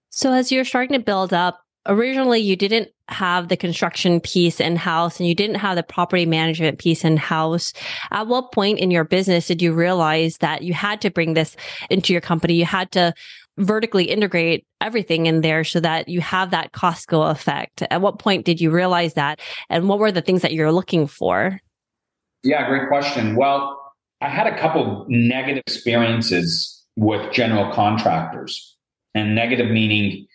So, 0.09 0.33
as 0.33 0.51
you're 0.51 0.65
starting 0.65 0.97
to 0.97 1.03
build 1.03 1.33
up, 1.33 1.61
originally 1.85 2.39
you 2.39 2.55
didn't 2.55 2.89
have 3.07 3.47
the 3.47 3.57
construction 3.57 4.19
piece 4.19 4.59
in 4.59 4.75
house 4.75 5.19
and 5.19 5.27
you 5.27 5.35
didn't 5.35 5.55
have 5.55 5.75
the 5.75 5.83
property 5.83 6.25
management 6.25 6.77
piece 6.77 7.03
in 7.03 7.17
house. 7.17 7.73
At 8.11 8.27
what 8.27 8.51
point 8.51 8.79
in 8.79 8.91
your 8.91 9.03
business 9.03 9.47
did 9.47 9.61
you 9.61 9.73
realize 9.73 10.37
that 10.37 10.63
you 10.63 10.73
had 10.73 11.01
to 11.01 11.09
bring 11.09 11.33
this 11.33 11.55
into 11.89 12.13
your 12.13 12.21
company? 12.21 12.53
You 12.53 12.65
had 12.65 12.91
to 12.91 13.13
vertically 13.59 14.05
integrate 14.05 14.65
everything 14.81 15.25
in 15.25 15.41
there 15.41 15.63
so 15.63 15.79
that 15.79 16.07
you 16.07 16.21
have 16.21 16.51
that 16.51 16.71
Costco 16.71 17.29
effect? 17.31 17.83
At 17.91 18.01
what 18.01 18.19
point 18.19 18.45
did 18.45 18.59
you 18.59 18.71
realize 18.71 19.13
that? 19.13 19.39
And 19.69 19.87
what 19.87 19.99
were 19.99 20.11
the 20.11 20.21
things 20.21 20.41
that 20.41 20.53
you're 20.53 20.71
looking 20.71 21.07
for? 21.07 21.59
Yeah, 22.43 22.67
great 22.67 22.87
question. 22.87 23.35
Well, 23.35 23.79
I 24.21 24.29
had 24.29 24.47
a 24.47 24.57
couple 24.57 25.05
negative 25.09 25.63
experiences 25.67 26.85
with 26.95 27.31
general 27.31 27.71
contractors, 27.71 28.77
and 29.13 29.35
negative 29.35 29.71
meaning 29.71 30.25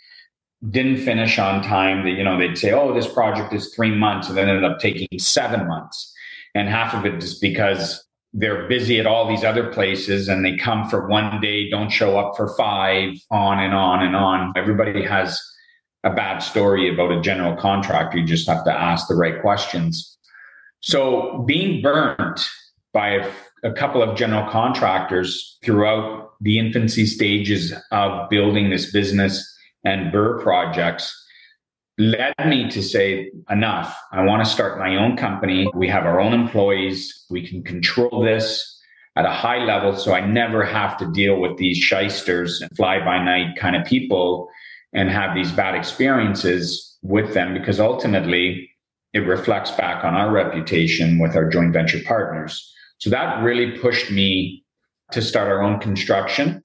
didn't 0.71 0.99
finish 0.99 1.39
on 1.39 1.63
time. 1.63 2.05
That 2.05 2.13
you 2.13 2.25
know 2.25 2.39
they'd 2.39 2.57
say, 2.57 2.73
"Oh, 2.73 2.95
this 2.95 3.11
project 3.13 3.53
is 3.53 3.75
three 3.75 3.95
months," 3.95 4.29
and 4.29 4.37
then 4.37 4.49
ended 4.49 4.65
up 4.65 4.79
taking 4.81 5.09
seven 5.19 5.67
months, 5.67 6.13
and 6.55 6.69
half 6.69 6.95
of 6.95 7.05
it 7.05 7.23
is 7.23 7.39
because 7.39 8.04
they're 8.35 8.67
busy 8.69 8.99
at 8.99 9.07
all 9.07 9.29
these 9.29 9.45
other 9.45 9.69
places 9.73 10.29
and 10.29 10.45
they 10.45 10.57
come 10.57 10.89
for 10.91 11.07
one 11.07 11.41
day, 11.41 11.71
don't 11.71 11.91
show 11.91 12.19
up 12.19 12.37
for 12.37 12.55
five, 12.57 13.15
on 13.31 13.61
and 13.61 13.73
on 13.73 14.03
and 14.03 14.17
on. 14.17 14.53
Everybody 14.57 15.05
has 15.05 15.41
a 16.03 16.11
bad 16.11 16.41
story 16.41 16.93
about 16.93 17.13
a 17.13 17.21
general 17.21 17.57
contractor. 17.57 18.19
You 18.19 18.27
just 18.27 18.49
have 18.49 18.65
to 18.65 18.73
ask 18.73 19.07
the 19.07 19.15
right 19.15 19.41
questions. 19.41 20.19
So 20.81 21.45
being 21.47 21.81
burnt 21.81 22.47
by 22.93 23.31
a, 23.63 23.73
couple 23.73 24.03
of 24.03 24.17
general 24.17 24.51
contractors 24.51 25.57
throughout 25.65 26.33
the 26.41 26.59
infancy 26.59 27.07
stages 27.07 27.73
of 27.93 28.29
building 28.29 28.69
this 28.69 28.93
business 28.93 29.43
and 29.85 30.13
BRRRR 30.13 30.43
projects 30.43 31.24
led 31.99 32.35
me 32.47 32.69
to 32.71 32.83
say, 32.83 33.31
enough. 33.51 33.97
I 34.13 34.25
want 34.25 34.45
to 34.45 34.51
start 34.51 34.79
my 34.79 34.97
own 34.97 35.17
company. 35.17 35.71
We 35.75 35.89
have 35.89 36.05
our 36.05 36.21
own 36.21 36.33
employees. 36.33 37.25
We 37.31 37.47
can 37.47 37.63
control 37.63 38.23
this 38.23 38.71
at 39.17 39.27
a 39.27 39.31
high 39.31 39.65
level. 39.65 39.97
So 39.97 40.13
I 40.13 40.27
never 40.27 40.65
have 40.65 40.97
to 40.99 41.11
deal 41.13 41.39
with 41.39 41.57
these 41.57 41.79
shysters 41.79 42.61
and 42.61 42.71
fly 42.77 42.99
by 42.99 43.23
night 43.23 43.57
kind 43.57 43.77
of 43.77 43.85
people 43.87 44.49
and 44.93 45.11
have 45.11 45.35
these 45.35 45.53
bad 45.53 45.75
experiences 45.75 46.97
with 47.03 47.35
them 47.35 47.55
because 47.55 47.79
ultimately 47.79 48.71
it 49.13 49.21
reflects 49.21 49.71
back 49.73 50.05
on 50.05 50.15
our 50.15 50.33
reputation 50.33 51.19
with 51.21 51.37
our 51.37 51.49
joint 51.49 51.73
venture 51.73 52.01
partners. 52.05 52.73
So 52.99 53.11
that 53.11 53.43
really 53.43 53.79
pushed 53.79 54.11
me 54.11 54.65
to 55.13 55.23
start 55.23 55.49
our 55.49 55.63
own 55.63 55.79
construction, 55.79 56.65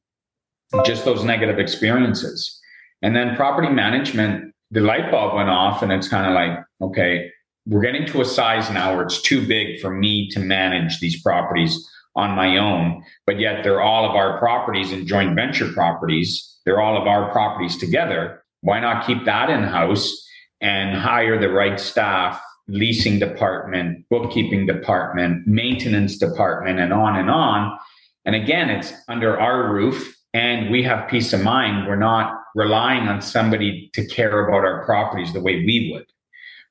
just 0.85 1.05
those 1.05 1.23
negative 1.23 1.59
experiences. 1.59 2.59
And 3.01 3.15
then 3.15 3.35
property 3.35 3.69
management 3.69 4.53
the 4.71 4.81
light 4.81 5.11
bulb 5.11 5.35
went 5.35 5.49
off 5.49 5.81
and 5.81 5.91
it's 5.91 6.07
kind 6.07 6.27
of 6.27 6.33
like, 6.33 6.63
okay, 6.81 7.31
we're 7.65 7.81
getting 7.81 8.05
to 8.07 8.21
a 8.21 8.25
size 8.25 8.69
now 8.71 8.95
where 8.95 9.05
it's 9.05 9.21
too 9.21 9.45
big 9.45 9.79
for 9.79 9.91
me 9.91 10.29
to 10.29 10.39
manage 10.39 10.99
these 10.99 11.21
properties 11.21 11.87
on 12.15 12.31
my 12.31 12.57
own, 12.57 13.03
but 13.25 13.39
yet 13.39 13.63
they're 13.63 13.81
all 13.81 14.09
of 14.09 14.15
our 14.15 14.39
properties 14.39 14.91
and 14.91 15.07
joint 15.07 15.35
venture 15.35 15.71
properties. 15.71 16.57
They're 16.65 16.81
all 16.81 16.99
of 16.99 17.07
our 17.07 17.31
properties 17.31 17.77
together. 17.77 18.43
Why 18.61 18.79
not 18.79 19.05
keep 19.05 19.25
that 19.25 19.49
in 19.49 19.63
house 19.63 20.27
and 20.61 20.97
hire 20.97 21.39
the 21.39 21.49
right 21.49 21.79
staff 21.79 22.41
leasing 22.69 23.19
department, 23.19 24.05
bookkeeping 24.09 24.65
department, 24.65 25.45
maintenance 25.47 26.17
department, 26.17 26.79
and 26.79 26.93
on 26.93 27.15
and 27.15 27.29
on. 27.29 27.77
And 28.25 28.35
again, 28.35 28.69
it's 28.69 28.93
under 29.07 29.39
our 29.39 29.73
roof 29.73 30.15
and 30.33 30.69
we 30.69 30.83
have 30.83 31.09
peace 31.09 31.33
of 31.33 31.41
mind. 31.41 31.87
We're 31.87 31.95
not 31.95 32.38
relying 32.55 33.07
on 33.07 33.21
somebody 33.21 33.89
to 33.93 34.05
care 34.05 34.47
about 34.47 34.65
our 34.65 34.85
properties 34.85 35.33
the 35.33 35.41
way 35.41 35.57
we 35.65 35.91
would, 35.93 36.05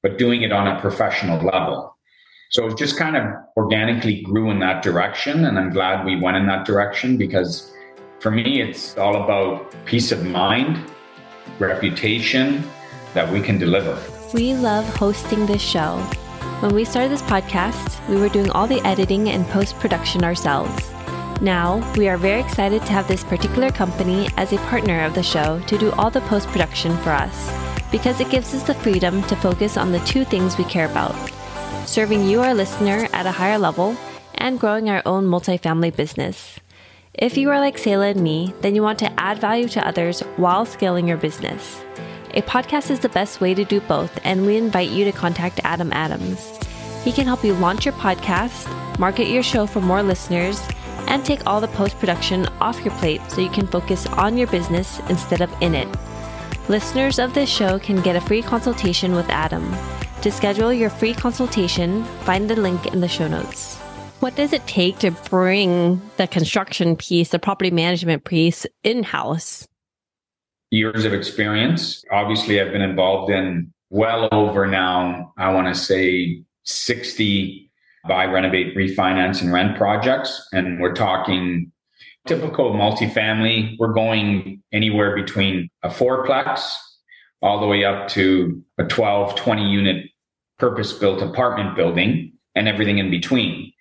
but 0.02 0.18
doing 0.18 0.42
it 0.42 0.52
on 0.52 0.66
a 0.66 0.80
professional 0.80 1.38
level. 1.44 1.96
So 2.50 2.66
it 2.66 2.78
just 2.78 2.96
kind 2.96 3.16
of 3.16 3.24
organically 3.56 4.22
grew 4.22 4.50
in 4.50 4.58
that 4.60 4.82
direction. 4.82 5.44
And 5.44 5.58
I'm 5.58 5.70
glad 5.70 6.06
we 6.06 6.20
went 6.20 6.36
in 6.36 6.46
that 6.46 6.64
direction 6.64 7.16
because 7.16 7.72
for 8.20 8.30
me, 8.30 8.60
it's 8.60 8.96
all 8.96 9.22
about 9.22 9.72
peace 9.84 10.10
of 10.10 10.24
mind, 10.24 10.78
reputation 11.58 12.64
that 13.14 13.30
we 13.30 13.40
can 13.40 13.58
deliver. 13.58 13.96
We 14.34 14.54
love 14.54 14.84
hosting 14.96 15.46
this 15.46 15.62
show. 15.62 15.98
When 16.60 16.74
we 16.74 16.84
started 16.84 17.12
this 17.12 17.22
podcast, 17.22 18.06
we 18.08 18.16
were 18.16 18.28
doing 18.28 18.50
all 18.50 18.66
the 18.66 18.80
editing 18.80 19.28
and 19.28 19.46
post 19.48 19.78
production 19.78 20.24
ourselves. 20.24 20.90
Now, 21.40 21.88
we 21.96 22.08
are 22.08 22.16
very 22.16 22.40
excited 22.40 22.82
to 22.82 22.92
have 22.92 23.06
this 23.06 23.22
particular 23.22 23.70
company 23.70 24.28
as 24.36 24.52
a 24.52 24.58
partner 24.58 25.04
of 25.04 25.14
the 25.14 25.22
show 25.22 25.60
to 25.68 25.78
do 25.78 25.92
all 25.92 26.10
the 26.10 26.20
post 26.22 26.48
production 26.48 26.96
for 26.98 27.10
us 27.10 27.52
because 27.92 28.20
it 28.20 28.30
gives 28.30 28.54
us 28.54 28.64
the 28.64 28.74
freedom 28.74 29.22
to 29.24 29.36
focus 29.36 29.76
on 29.76 29.92
the 29.92 30.00
two 30.00 30.24
things 30.24 30.58
we 30.58 30.64
care 30.64 30.90
about 30.90 31.14
serving 31.88 32.24
you, 32.24 32.42
our 32.42 32.52
listener, 32.52 33.08
at 33.14 33.24
a 33.24 33.30
higher 33.30 33.58
level 33.58 33.96
and 34.34 34.60
growing 34.60 34.90
our 34.90 35.02
own 35.06 35.26
multifamily 35.26 35.94
business. 35.94 36.60
If 37.14 37.36
you 37.38 37.50
are 37.50 37.60
like 37.60 37.76
Sayla 37.76 38.10
and 38.10 38.20
me, 38.20 38.52
then 38.60 38.74
you 38.74 38.82
want 38.82 38.98
to 38.98 39.20
add 39.20 39.38
value 39.38 39.68
to 39.68 39.86
others 39.86 40.20
while 40.36 40.66
scaling 40.66 41.08
your 41.08 41.16
business. 41.16 41.82
A 42.34 42.42
podcast 42.42 42.90
is 42.90 43.00
the 43.00 43.08
best 43.08 43.40
way 43.40 43.54
to 43.54 43.64
do 43.64 43.80
both, 43.80 44.18
and 44.22 44.44
we 44.44 44.56
invite 44.58 44.90
you 44.90 45.04
to 45.06 45.12
contact 45.12 45.60
Adam 45.64 45.92
Adams. 45.94 46.58
He 47.04 47.10
can 47.10 47.26
help 47.26 47.42
you 47.42 47.54
launch 47.54 47.86
your 47.86 47.94
podcast, 47.94 48.68
market 48.98 49.28
your 49.28 49.42
show 49.42 49.66
for 49.66 49.80
more 49.80 50.02
listeners, 50.02 50.60
and 51.08 51.24
take 51.24 51.46
all 51.46 51.60
the 51.60 51.68
post 51.68 51.98
production 51.98 52.46
off 52.60 52.84
your 52.84 52.94
plate 52.94 53.20
so 53.28 53.40
you 53.40 53.50
can 53.50 53.66
focus 53.66 54.06
on 54.06 54.36
your 54.36 54.46
business 54.48 55.00
instead 55.08 55.40
of 55.40 55.50
in 55.60 55.74
it. 55.74 55.88
Listeners 56.68 57.18
of 57.18 57.34
this 57.34 57.48
show 57.48 57.78
can 57.78 58.00
get 58.02 58.14
a 58.14 58.20
free 58.20 58.42
consultation 58.42 59.14
with 59.14 59.28
Adam. 59.30 59.74
To 60.22 60.30
schedule 60.30 60.72
your 60.72 60.90
free 60.90 61.14
consultation, 61.14 62.04
find 62.24 62.48
the 62.48 62.56
link 62.56 62.86
in 62.92 63.00
the 63.00 63.08
show 63.08 63.26
notes. 63.26 63.76
What 64.20 64.36
does 64.36 64.52
it 64.52 64.66
take 64.66 64.98
to 64.98 65.10
bring 65.10 66.00
the 66.16 66.26
construction 66.26 66.96
piece, 66.96 67.30
the 67.30 67.38
property 67.38 67.70
management 67.70 68.24
piece 68.24 68.66
in 68.84 69.02
house? 69.02 69.66
Years 70.70 71.04
of 71.04 71.14
experience. 71.14 72.04
Obviously, 72.10 72.60
I've 72.60 72.72
been 72.72 72.82
involved 72.82 73.30
in 73.30 73.72
well 73.90 74.28
over 74.32 74.66
now, 74.66 75.32
I 75.36 75.52
want 75.52 75.68
to 75.68 75.74
say 75.74 76.42
60 76.64 77.67
buy, 78.06 78.24
renovate, 78.26 78.76
refinance, 78.76 79.42
and 79.42 79.52
rent 79.52 79.76
projects. 79.76 80.46
And 80.52 80.80
we're 80.80 80.94
talking 80.94 81.72
typical 82.26 82.72
multifamily. 82.72 83.76
We're 83.78 83.92
going 83.92 84.62
anywhere 84.72 85.16
between 85.16 85.68
a 85.82 85.88
fourplex 85.88 86.70
all 87.42 87.60
the 87.60 87.66
way 87.66 87.84
up 87.84 88.08
to 88.08 88.62
a 88.78 88.84
12, 88.84 89.34
20 89.34 89.68
unit 89.68 90.06
purpose 90.58 90.92
built 90.92 91.22
apartment 91.22 91.76
building 91.76 92.32
and 92.54 92.68
everything 92.68 92.98
in 92.98 93.10
between. 93.10 93.72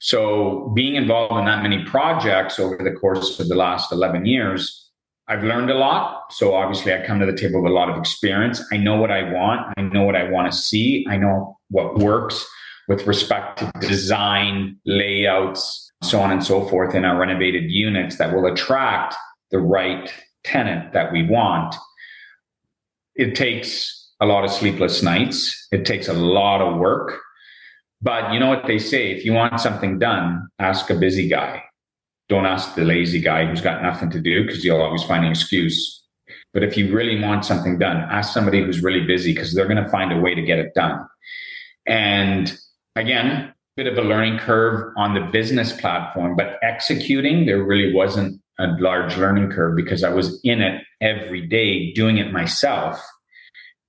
So, 0.00 0.72
being 0.76 0.94
involved 0.94 1.36
in 1.40 1.44
that 1.46 1.62
many 1.62 1.84
projects 1.84 2.60
over 2.60 2.76
the 2.76 2.92
course 2.92 3.40
of 3.40 3.48
the 3.48 3.56
last 3.56 3.90
11 3.90 4.26
years, 4.26 4.90
I've 5.26 5.42
learned 5.42 5.70
a 5.70 5.74
lot. 5.74 6.22
So, 6.30 6.54
obviously, 6.54 6.94
I 6.94 7.04
come 7.04 7.18
to 7.18 7.26
the 7.26 7.36
table 7.36 7.60
with 7.60 7.72
a 7.72 7.74
lot 7.74 7.90
of 7.90 7.98
experience. 7.98 8.62
I 8.72 8.76
know 8.76 8.96
what 8.96 9.10
I 9.10 9.32
want. 9.32 9.74
I 9.76 9.82
know 9.82 10.04
what 10.04 10.14
I 10.14 10.30
want 10.30 10.52
to 10.52 10.56
see. 10.56 11.04
I 11.08 11.16
know 11.16 11.58
what 11.70 11.98
works 11.98 12.46
with 12.88 13.06
respect 13.06 13.58
to 13.58 13.70
design, 13.86 14.76
layouts, 14.86 15.92
so 16.02 16.20
on 16.20 16.32
and 16.32 16.42
so 16.42 16.66
forth 16.68 16.94
in 16.94 17.04
our 17.04 17.18
renovated 17.18 17.70
units 17.70 18.16
that 18.16 18.34
will 18.34 18.46
attract 18.46 19.14
the 19.50 19.58
right 19.58 20.12
tenant 20.42 20.92
that 20.94 21.12
we 21.12 21.26
want. 21.28 21.74
It 23.14 23.34
takes 23.34 23.94
a 24.20 24.26
lot 24.26 24.44
of 24.44 24.50
sleepless 24.50 25.02
nights. 25.02 25.68
It 25.70 25.84
takes 25.84 26.08
a 26.08 26.12
lot 26.12 26.60
of 26.60 26.78
work. 26.78 27.20
But 28.00 28.32
you 28.32 28.40
know 28.40 28.48
what 28.48 28.66
they 28.66 28.78
say 28.78 29.10
if 29.10 29.24
you 29.24 29.32
want 29.32 29.60
something 29.60 29.98
done, 29.98 30.48
ask 30.58 30.88
a 30.88 30.94
busy 30.94 31.28
guy. 31.28 31.62
Don't 32.28 32.46
ask 32.46 32.74
the 32.74 32.84
lazy 32.84 33.20
guy 33.20 33.46
who's 33.46 33.60
got 33.60 33.82
nothing 33.82 34.10
to 34.10 34.20
do 34.20 34.44
because 34.44 34.64
you'll 34.64 34.80
always 34.80 35.02
find 35.02 35.24
an 35.24 35.30
excuse. 35.30 36.02
But 36.54 36.62
if 36.62 36.76
you 36.76 36.94
really 36.94 37.20
want 37.20 37.44
something 37.44 37.78
done, 37.78 37.96
ask 37.96 38.32
somebody 38.32 38.62
who's 38.62 38.82
really 38.82 39.04
busy 39.04 39.32
because 39.32 39.54
they're 39.54 39.68
going 39.68 39.82
to 39.82 39.90
find 39.90 40.12
a 40.12 40.20
way 40.20 40.34
to 40.34 40.42
get 40.42 40.58
it 40.58 40.74
done. 40.74 41.06
And 41.86 42.56
again, 42.98 43.52
bit 43.76 43.86
of 43.86 43.96
a 43.96 44.02
learning 44.02 44.38
curve 44.38 44.92
on 44.96 45.14
the 45.14 45.20
business 45.20 45.72
platform, 45.80 46.34
but 46.36 46.58
executing, 46.62 47.46
there 47.46 47.62
really 47.62 47.94
wasn't 47.94 48.40
a 48.58 48.66
large 48.80 49.16
learning 49.16 49.50
curve 49.50 49.76
because 49.76 50.02
I 50.02 50.10
was 50.10 50.40
in 50.42 50.60
it 50.60 50.82
every 51.00 51.46
day 51.46 51.92
doing 51.92 52.18
it 52.18 52.32
myself. 52.32 53.00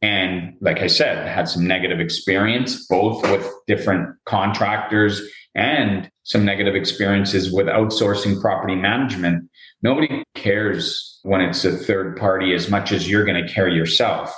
And 0.01 0.53
like 0.61 0.79
I 0.79 0.87
said, 0.87 1.17
I 1.17 1.29
had 1.29 1.49
some 1.49 1.67
negative 1.67 1.99
experience, 1.99 2.85
both 2.85 3.23
with 3.23 3.51
different 3.67 4.15
contractors 4.25 5.21
and 5.55 6.09
some 6.23 6.45
negative 6.45 6.75
experiences 6.75 7.51
with 7.51 7.65
outsourcing 7.65 8.39
property 8.39 8.75
management. 8.75 9.49
Nobody 9.81 10.23
cares 10.35 11.19
when 11.23 11.41
it's 11.41 11.65
a 11.65 11.75
third 11.75 12.15
party 12.15 12.53
as 12.53 12.69
much 12.69 12.91
as 12.91 13.09
you're 13.09 13.25
going 13.25 13.43
to 13.43 13.51
care 13.51 13.67
yourself. 13.67 14.33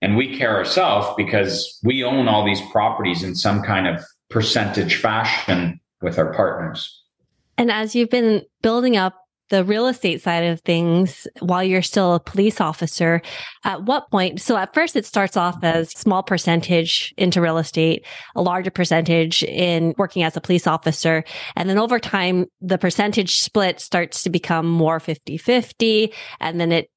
And 0.00 0.16
we 0.16 0.36
care 0.36 0.54
ourselves 0.56 1.08
because 1.16 1.78
we 1.82 2.04
own 2.04 2.28
all 2.28 2.44
these 2.44 2.60
properties 2.70 3.22
in 3.22 3.34
some 3.34 3.62
kind 3.62 3.88
of 3.88 4.04
percentage 4.30 4.96
fashion 4.96 5.80
with 6.00 6.18
our 6.18 6.32
partners. 6.32 7.02
And 7.56 7.72
as 7.72 7.94
you've 7.94 8.10
been 8.10 8.42
building 8.62 8.96
up 8.96 9.16
the 9.50 9.64
real 9.64 9.86
estate 9.86 10.20
side 10.20 10.44
of 10.44 10.60
things 10.60 11.26
while 11.40 11.64
you're 11.64 11.82
still 11.82 12.14
a 12.14 12.20
police 12.20 12.60
officer, 12.60 13.22
at 13.64 13.82
what 13.84 14.10
point? 14.10 14.40
So 14.40 14.56
at 14.56 14.74
first 14.74 14.94
it 14.94 15.06
starts 15.06 15.36
off 15.36 15.56
as 15.62 15.90
small 15.90 16.22
percentage 16.22 17.14
into 17.16 17.40
real 17.40 17.58
estate, 17.58 18.04
a 18.36 18.42
larger 18.42 18.70
percentage 18.70 19.42
in 19.42 19.94
working 19.96 20.22
as 20.22 20.36
a 20.36 20.40
police 20.40 20.66
officer. 20.66 21.24
And 21.56 21.68
then 21.68 21.78
over 21.78 21.98
time, 21.98 22.46
the 22.60 22.78
percentage 22.78 23.40
split 23.40 23.80
starts 23.80 24.22
to 24.24 24.30
become 24.30 24.66
more 24.66 25.00
50 25.00 25.38
50. 25.38 26.12
And 26.40 26.60
then 26.60 26.70
it 26.70 26.90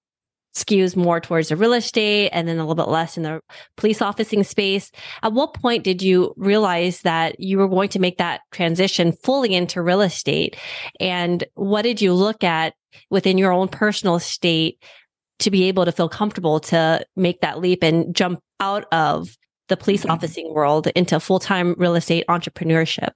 skews 0.54 0.96
more 0.96 1.20
towards 1.20 1.50
the 1.50 1.56
real 1.56 1.74
estate 1.74 2.30
and 2.32 2.48
then 2.48 2.58
a 2.58 2.62
little 2.62 2.76
bit 2.76 2.90
less 2.90 3.18
in 3.18 3.24
the 3.24 3.42
police 3.78 4.02
officing 4.02 4.44
space. 4.44 4.92
At 5.24 5.34
what 5.34 5.54
point 5.54 5.84
did 5.84 6.02
you 6.02 6.34
realize 6.38 7.02
that 7.02 7.40
you 7.40 7.58
were 7.58 7.68
going 7.68 7.90
to 7.90 8.00
make 8.00 8.18
that 8.18 8.42
transition 8.52 9.14
fully 9.14 9.54
into 9.54 9.82
real 9.82 10.02
estate? 10.02 10.58
And 11.00 11.44
what 11.56 11.84
did 11.84 12.02
you 12.02 12.14
look 12.14 12.44
at 12.44 12.74
within 13.10 13.38
your 13.38 13.52
own 13.52 13.70
personal 13.70 14.20
state 14.20 14.84
to 15.40 15.52
be 15.52 15.64
able 15.64 15.86
to 15.86 15.92
feel 15.92 16.10
comfortable 16.10 16.60
to 16.60 17.06
make 17.16 17.42
that 17.42 17.60
leap 17.60 17.84
and 17.84 18.16
jump 18.16 18.42
out 18.60 18.86
of 18.92 19.38
the 19.70 19.78
police 19.78 20.02
mm-hmm. 20.02 20.12
officing 20.12 20.54
world 20.54 20.88
into 20.96 21.20
full-time 21.20 21.76
real 21.78 21.96
estate 21.96 22.26
entrepreneurship? 22.30 23.12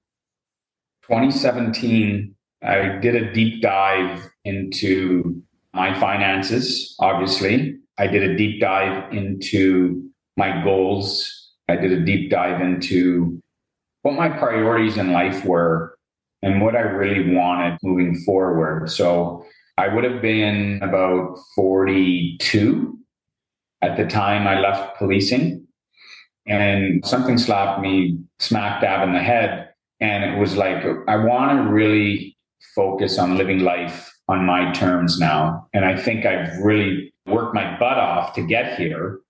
2017, 1.02 2.34
I 2.62 2.98
did 3.00 3.14
a 3.14 3.32
deep 3.32 3.62
dive 3.62 4.26
into 4.44 5.42
my 5.76 5.98
finances, 6.00 6.96
obviously. 6.98 7.76
I 7.98 8.06
did 8.06 8.22
a 8.22 8.36
deep 8.36 8.60
dive 8.60 9.12
into 9.12 10.10
my 10.36 10.62
goals. 10.64 11.52
I 11.68 11.76
did 11.76 11.92
a 11.92 12.04
deep 12.04 12.30
dive 12.30 12.60
into 12.60 13.40
what 14.02 14.14
my 14.14 14.28
priorities 14.28 14.96
in 14.96 15.12
life 15.12 15.44
were 15.44 15.98
and 16.42 16.60
what 16.60 16.76
I 16.76 16.80
really 16.80 17.34
wanted 17.34 17.78
moving 17.82 18.14
forward. 18.24 18.90
So 18.90 19.44
I 19.78 19.88
would 19.88 20.04
have 20.04 20.22
been 20.22 20.80
about 20.82 21.36
42 21.54 22.98
at 23.82 23.96
the 23.96 24.06
time 24.06 24.46
I 24.46 24.60
left 24.60 24.96
policing. 24.96 25.66
And 26.46 27.04
something 27.04 27.38
slapped 27.38 27.80
me 27.82 28.18
smack 28.38 28.80
dab 28.80 29.06
in 29.06 29.12
the 29.12 29.22
head. 29.22 29.70
And 30.00 30.24
it 30.24 30.38
was 30.38 30.56
like, 30.56 30.84
I 31.08 31.16
want 31.16 31.64
to 31.64 31.72
really 31.72 32.36
focus 32.74 33.18
on 33.18 33.36
living 33.36 33.60
life 33.60 34.15
on 34.28 34.44
my 34.44 34.72
terms 34.72 35.18
now. 35.18 35.68
And 35.72 35.84
I 35.84 35.96
think 35.96 36.26
I've 36.26 36.56
really 36.58 37.12
worked 37.26 37.54
my 37.54 37.78
butt 37.78 37.98
off 37.98 38.34
to 38.34 38.42
get 38.42 38.78
here. 38.78 39.20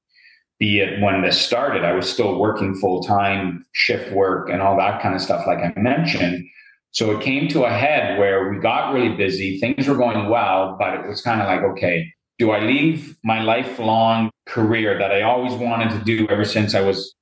Be 0.58 0.80
it 0.80 1.02
when 1.02 1.20
this 1.22 1.38
started, 1.38 1.84
I 1.84 1.92
was 1.92 2.10
still 2.10 2.38
working 2.38 2.74
full 2.74 3.02
time, 3.02 3.66
shift 3.72 4.12
work, 4.12 4.48
and 4.48 4.62
all 4.62 4.76
that 4.78 5.02
kind 5.02 5.14
of 5.14 5.20
stuff, 5.20 5.46
like 5.46 5.58
I 5.58 5.78
mentioned. 5.78 6.46
So 6.92 7.10
it 7.10 7.22
came 7.22 7.46
to 7.48 7.64
a 7.64 7.70
head 7.70 8.18
where 8.18 8.48
we 8.48 8.58
got 8.58 8.94
really 8.94 9.14
busy. 9.14 9.60
Things 9.60 9.86
were 9.86 9.96
going 9.96 10.30
well, 10.30 10.76
but 10.78 10.94
it 10.94 11.06
was 11.06 11.20
kind 11.20 11.42
of 11.42 11.46
like, 11.46 11.60
okay, 11.60 12.10
do 12.38 12.52
I 12.52 12.60
leave 12.60 13.16
my 13.22 13.42
lifelong 13.42 14.30
career 14.46 14.98
that 14.98 15.12
I 15.12 15.20
always 15.22 15.52
wanted 15.52 15.90
to 15.90 16.04
do 16.04 16.26
ever 16.28 16.44
since 16.44 16.74
I 16.74 16.80
was 16.80 17.14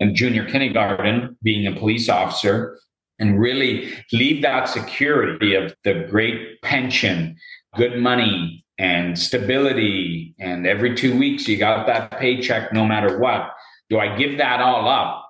in 0.00 0.14
junior 0.14 0.44
kindergarten, 0.44 1.36
being 1.42 1.68
a 1.68 1.78
police 1.78 2.08
officer? 2.08 2.78
And 3.18 3.40
really 3.40 3.94
leave 4.12 4.42
that 4.42 4.68
security 4.68 5.54
of 5.54 5.74
the 5.84 6.06
great 6.10 6.60
pension, 6.62 7.36
good 7.76 7.98
money, 7.98 8.64
and 8.78 9.18
stability. 9.18 10.34
And 10.38 10.66
every 10.66 10.94
two 10.94 11.18
weeks, 11.18 11.48
you 11.48 11.56
got 11.56 11.86
that 11.86 12.10
paycheck 12.18 12.72
no 12.72 12.84
matter 12.84 13.18
what. 13.18 13.50
Do 13.88 13.98
I 13.98 14.16
give 14.16 14.38
that 14.38 14.60
all 14.60 14.88
up 14.88 15.26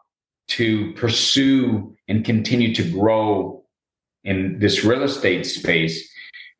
to 0.48 0.92
pursue 0.92 1.94
and 2.08 2.24
continue 2.24 2.74
to 2.74 2.90
grow 2.90 3.64
in 4.24 4.58
this 4.58 4.84
real 4.84 5.02
estate 5.02 5.46
space. 5.46 6.08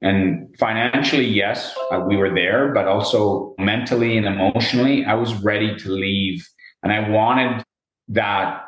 And 0.02 0.54
financially, 0.58 1.26
yes, 1.26 1.74
uh, 1.90 2.00
we 2.00 2.16
were 2.16 2.32
there, 2.32 2.72
but 2.72 2.86
also 2.86 3.54
mentally 3.58 4.16
and 4.16 4.26
emotionally, 4.26 5.04
I 5.04 5.14
was 5.14 5.34
ready 5.42 5.76
to 5.76 5.90
leave. 5.90 6.46
And 6.82 6.92
I 6.92 7.08
wanted 7.08 7.64
that 8.08 8.62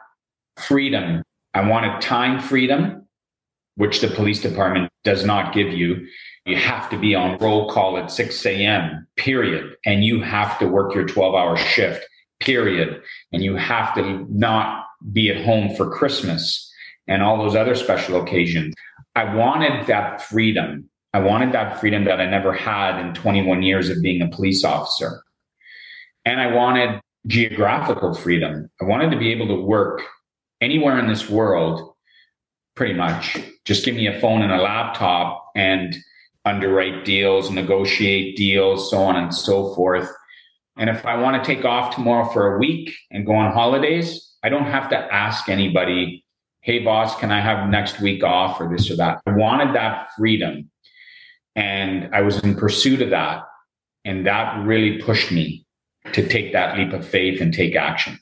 freedom. 0.57 1.23
I 1.59 1.69
wanted 1.69 2.01
time 2.01 2.39
freedom, 2.39 3.09
which 3.75 4.01
the 4.01 4.07
police 4.07 4.41
department 4.41 4.93
does 5.03 5.25
not 5.25 5.53
give 5.53 5.73
you. 5.73 6.07
You 6.47 6.55
have 6.55 6.89
to 6.91 6.97
be 6.97 7.17
on 7.17 7.37
roll 7.39 7.69
call 7.69 7.99
at 7.99 8.13
6 8.13 8.47
a.m., 8.47 9.09
period. 9.17 9.75
And 9.85 10.05
you 10.05 10.23
have 10.23 10.57
to 10.61 10.69
work 10.69 10.95
your 10.95 11.05
12 11.05 11.35
hour 11.35 11.57
shift, 11.57 12.07
period. 12.39 13.03
And 13.33 13.43
you 13.43 13.57
have 13.57 13.93
to 13.97 14.25
not 14.31 14.87
be 15.13 15.31
at 15.31 15.45
home 15.45 15.75
for 15.75 15.91
Christmas 15.91 16.73
and 17.09 17.25
all 17.25 17.39
those 17.39 17.57
other 17.57 17.75
special 17.75 18.23
occasions. 18.23 18.73
I 19.17 19.35
wanted 19.35 19.89
that 19.89 20.23
freedom. 20.23 20.89
I 21.13 21.19
wanted 21.19 21.51
that 21.55 21.81
freedom 21.81 22.05
that 22.05 22.21
I 22.21 22.27
never 22.27 22.53
had 22.53 23.05
in 23.05 23.15
21 23.15 23.65
years 23.65 23.91
of 23.91 24.01
being 24.01 24.23
a 24.23 24.29
police 24.29 24.63
officer. 24.63 25.25
And 26.25 26.41
I 26.41 26.55
wanted 26.55 27.01
geographical 27.27 28.15
freedom. 28.15 28.71
I 28.81 28.85
wanted 28.85 29.11
to 29.11 29.19
be 29.19 29.33
able 29.33 29.49
to 29.49 29.61
work 29.61 30.03
anywhere 30.61 30.99
in 30.99 31.09
this 31.09 31.29
world, 31.29 31.95
pretty 32.75 32.95
much. 32.95 33.39
Just 33.65 33.85
give 33.85 33.95
me 33.95 34.07
a 34.07 34.21
phone 34.21 34.43
and 34.43 34.53
a 34.53 34.63
laptop 34.63 35.51
and 35.55 35.97
underwrite 36.45 37.05
deals, 37.05 37.51
negotiate 37.51 38.37
deals, 38.37 38.91
so 38.91 38.99
on 38.99 39.17
and 39.17 39.35
so 39.35 39.75
forth. 39.75 40.09
And 40.77 40.89
if 40.89 41.05
I 41.05 41.17
want 41.17 41.43
to 41.43 41.55
take 41.55 41.65
off 41.65 41.95
tomorrow 41.95 42.31
for 42.33 42.55
a 42.55 42.59
week 42.59 42.95
and 43.11 43.27
go 43.27 43.35
on 43.35 43.53
holidays, 43.53 44.37
I 44.43 44.49
don't 44.49 44.67
have 44.67 44.89
to 44.91 44.97
ask 44.97 45.49
anybody, 45.49 46.25
hey, 46.61 46.79
boss, 46.79 47.19
can 47.19 47.33
I 47.33 47.41
have 47.41 47.69
next 47.69 48.01
week 48.01 48.23
off 48.23 48.61
or 48.61 48.69
this 48.69 48.91
or 48.91 48.97
that? 48.97 49.21
I 49.27 49.33
wanted 49.33 49.75
that 49.75 50.09
freedom. 50.17 50.71
And 51.57 52.15
I 52.15 52.23
was 52.23 52.39
in 52.45 52.55
pursuit 52.55 53.03
of 53.03 53.11
that. 53.11 53.43
And 54.05 54.27
that 54.27 54.65
really 54.65 55.03
pushed 55.03 55.33
me 55.33 55.67
to 56.13 56.27
take 56.27 56.53
that 56.53 56.79
leap 56.79 56.93
of 56.93 57.07
faith 57.07 57.41
and 57.41 57.53
take 57.53 57.75
action. 57.75 58.19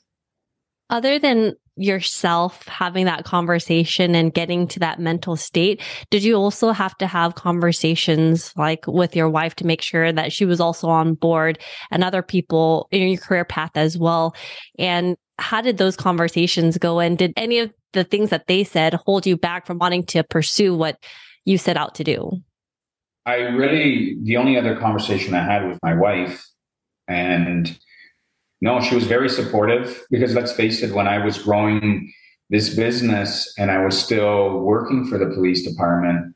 Other 0.89 1.19
than 1.19 1.53
yourself 1.77 2.67
having 2.67 3.05
that 3.05 3.23
conversation 3.23 4.15
and 4.15 4.33
getting 4.33 4.67
to 4.67 4.79
that 4.79 4.99
mental 4.99 5.35
state, 5.35 5.81
did 6.09 6.23
you 6.23 6.35
also 6.35 6.71
have 6.71 6.97
to 6.97 7.07
have 7.07 7.35
conversations 7.35 8.53
like 8.57 8.85
with 8.87 9.15
your 9.15 9.29
wife 9.29 9.55
to 9.55 9.65
make 9.65 9.81
sure 9.81 10.11
that 10.11 10.33
she 10.33 10.45
was 10.45 10.59
also 10.59 10.87
on 10.89 11.13
board 11.13 11.59
and 11.91 12.03
other 12.03 12.21
people 12.21 12.87
in 12.91 13.07
your 13.07 13.17
career 13.17 13.45
path 13.45 13.71
as 13.75 13.97
well? 13.97 14.35
And 14.77 15.15
how 15.39 15.61
did 15.61 15.77
those 15.77 15.95
conversations 15.95 16.77
go? 16.77 16.99
And 16.99 17.17
did 17.17 17.33
any 17.37 17.59
of 17.59 17.71
the 17.93 18.03
things 18.03 18.29
that 18.31 18.47
they 18.47 18.63
said 18.63 18.93
hold 18.93 19.25
you 19.25 19.37
back 19.37 19.65
from 19.65 19.77
wanting 19.77 20.05
to 20.07 20.23
pursue 20.23 20.75
what 20.75 20.97
you 21.45 21.57
set 21.57 21.77
out 21.77 21.95
to 21.95 22.03
do? 22.03 22.31
I 23.25 23.35
really, 23.35 24.17
the 24.23 24.37
only 24.37 24.57
other 24.57 24.77
conversation 24.77 25.33
I 25.33 25.43
had 25.43 25.67
with 25.67 25.79
my 25.83 25.93
wife, 25.93 26.45
and 27.07 27.77
no, 28.61 28.81
she 28.81 28.95
was 28.95 29.05
very 29.05 29.29
supportive 29.29 30.03
because 30.09 30.33
let's 30.33 30.51
face 30.51 30.81
it, 30.81 30.93
when 30.93 31.07
I 31.07 31.23
was 31.23 31.37
growing 31.37 32.11
this 32.49 32.75
business 32.75 33.53
and 33.57 33.69
I 33.69 33.83
was 33.83 33.97
still 33.97 34.59
working 34.59 35.05
for 35.05 35.17
the 35.17 35.27
police 35.27 35.67
department, 35.67 36.35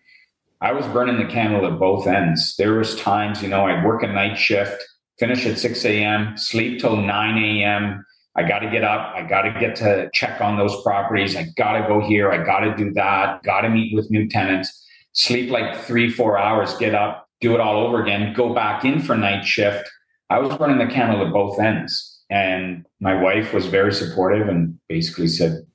I 0.61 0.73
was 0.73 0.85
burning 0.87 1.17
the 1.17 1.31
candle 1.31 1.65
at 1.65 1.79
both 1.79 2.05
ends. 2.05 2.55
There 2.57 2.73
was 2.73 2.95
times, 2.99 3.41
you 3.41 3.47
know, 3.47 3.65
I'd 3.65 3.83
work 3.83 4.03
a 4.03 4.07
night 4.07 4.37
shift, 4.37 4.83
finish 5.17 5.45
at 5.45 5.57
6 5.57 5.85
a.m., 5.85 6.37
sleep 6.37 6.79
till 6.79 6.97
9 6.97 7.43
a.m., 7.43 8.05
I 8.35 8.43
got 8.43 8.59
to 8.59 8.69
get 8.69 8.83
up. 8.83 9.13
I 9.13 9.23
got 9.23 9.41
to 9.41 9.59
get 9.59 9.75
to 9.77 10.09
check 10.13 10.39
on 10.39 10.57
those 10.57 10.81
properties. 10.83 11.35
I 11.35 11.47
got 11.57 11.73
to 11.73 11.87
go 11.87 11.99
here. 11.99 12.31
I 12.31 12.43
got 12.43 12.61
to 12.61 12.75
do 12.75 12.91
that. 12.93 13.43
Got 13.43 13.61
to 13.61 13.69
meet 13.69 13.93
with 13.93 14.09
new 14.09 14.27
tenants. 14.29 14.87
Sleep 15.13 15.49
like 15.49 15.77
three, 15.81 16.09
four 16.09 16.37
hours, 16.37 16.73
get 16.77 16.95
up, 16.95 17.27
do 17.41 17.53
it 17.53 17.59
all 17.59 17.85
over 17.85 18.01
again, 18.01 18.33
go 18.33 18.53
back 18.53 18.85
in 18.85 19.01
for 19.01 19.17
night 19.17 19.45
shift. 19.45 19.89
I 20.29 20.39
was 20.39 20.57
running 20.57 20.77
the 20.77 20.93
candle 20.93 21.25
at 21.25 21.33
both 21.33 21.59
ends. 21.59 22.10
And 22.31 22.85
my 23.01 23.13
wife 23.13 23.53
was 23.53 23.67
very 23.67 23.93
supportive 23.93 24.47
and 24.47 24.79
basically 24.87 25.27
said, 25.27 25.65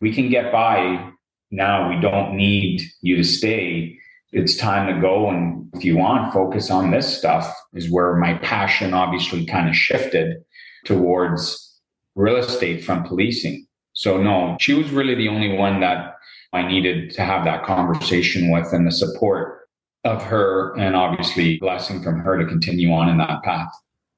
We 0.00 0.14
can 0.14 0.28
get 0.28 0.52
by 0.52 1.10
now. 1.50 1.88
We 1.88 2.00
don't 2.00 2.36
need 2.36 2.82
you 3.00 3.16
to 3.16 3.24
stay. 3.24 3.98
It's 4.30 4.56
time 4.56 4.94
to 4.94 5.00
go. 5.00 5.30
And 5.30 5.70
if 5.72 5.84
you 5.84 5.96
want, 5.96 6.32
focus 6.32 6.70
on 6.70 6.90
this 6.90 7.16
stuff, 7.16 7.52
is 7.72 7.90
where 7.90 8.14
my 8.16 8.34
passion 8.34 8.92
obviously 8.92 9.46
kind 9.46 9.68
of 9.68 9.74
shifted 9.74 10.36
towards 10.84 11.80
real 12.14 12.36
estate 12.36 12.84
from 12.84 13.04
policing. 13.04 13.66
So 13.94 14.22
no, 14.22 14.56
she 14.60 14.74
was 14.74 14.90
really 14.90 15.14
the 15.14 15.28
only 15.28 15.56
one 15.56 15.80
that 15.80 16.16
I 16.52 16.66
needed 16.66 17.10
to 17.12 17.22
have 17.22 17.44
that 17.44 17.64
conversation 17.64 18.50
with 18.50 18.72
and 18.72 18.86
the 18.86 18.92
support 18.92 19.60
of 20.04 20.22
her 20.22 20.74
and 20.78 20.94
obviously 20.94 21.58
blessing 21.58 22.02
from 22.02 22.20
her 22.20 22.38
to 22.38 22.46
continue 22.46 22.92
on 22.92 23.08
in 23.08 23.16
that 23.18 23.42
path. 23.42 23.72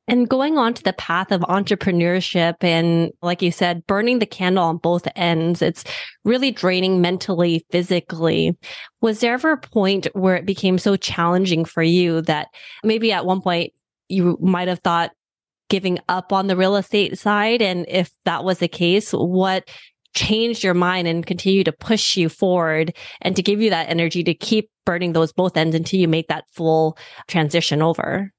And 0.07 0.29
going 0.29 0.59
on 0.59 0.75
to 0.75 0.83
the 0.83 0.93
path 0.93 1.33
of 1.33 1.41
entrepreneurship 1.43 2.57
and 2.61 3.11
like 3.23 3.41
you 3.41 3.51
said, 3.51 3.87
burning 3.87 4.19
the 4.19 4.27
candle 4.27 4.65
on 4.65 4.77
both 4.77 5.09
ends, 5.17 5.63
it's 5.63 5.83
really 6.25 6.51
draining 6.51 7.01
mentally, 7.01 7.65
physically. 7.71 8.57
Was 9.01 9.21
there 9.21 9.33
ever 9.33 9.53
a 9.53 9.59
point 9.59 10.07
where 10.13 10.37
it 10.37 10.45
became 10.45 10.79
so 10.79 10.97
challenging 10.97 11.65
for 11.65 11.83
you 11.83 12.21
that 12.23 12.49
maybe 12.83 13.13
at 13.13 13.25
one 13.25 13.41
point 13.41 13.73
you 14.09 14.37
might 14.43 14.69
have 14.69 14.81
thought, 14.81 15.13
giving 15.71 15.99
up 16.11 16.31
on 16.33 16.47
the 16.47 16.57
real 16.57 16.77
estate 16.77 17.19
side? 17.19 17.63
And 17.63 17.87
if 17.89 18.11
that 18.27 18.45
was 18.45 18.59
the 18.59 18.69
case, 18.69 19.13
what 19.13 19.71
changed 20.15 20.63
your 20.63 20.75
mind 20.75 21.09
and 21.09 21.27
continue 21.27 21.65
to 21.65 21.73
push 21.73 22.17
you 22.17 22.29
forward 22.29 22.95
and 23.23 23.35
to 23.37 23.43
give 23.43 23.63
you 23.63 23.71
that 23.71 23.89
energy 23.89 24.23
to 24.23 24.35
keep 24.35 24.71
burning 24.85 25.15
those 25.15 25.33
both 25.33 25.57
ends 25.57 25.75
until 25.75 25.99
you 25.99 26.09
make 26.09 26.29
that 26.29 26.45
full 26.51 26.99
transition 27.27 27.81
over? 27.81 28.31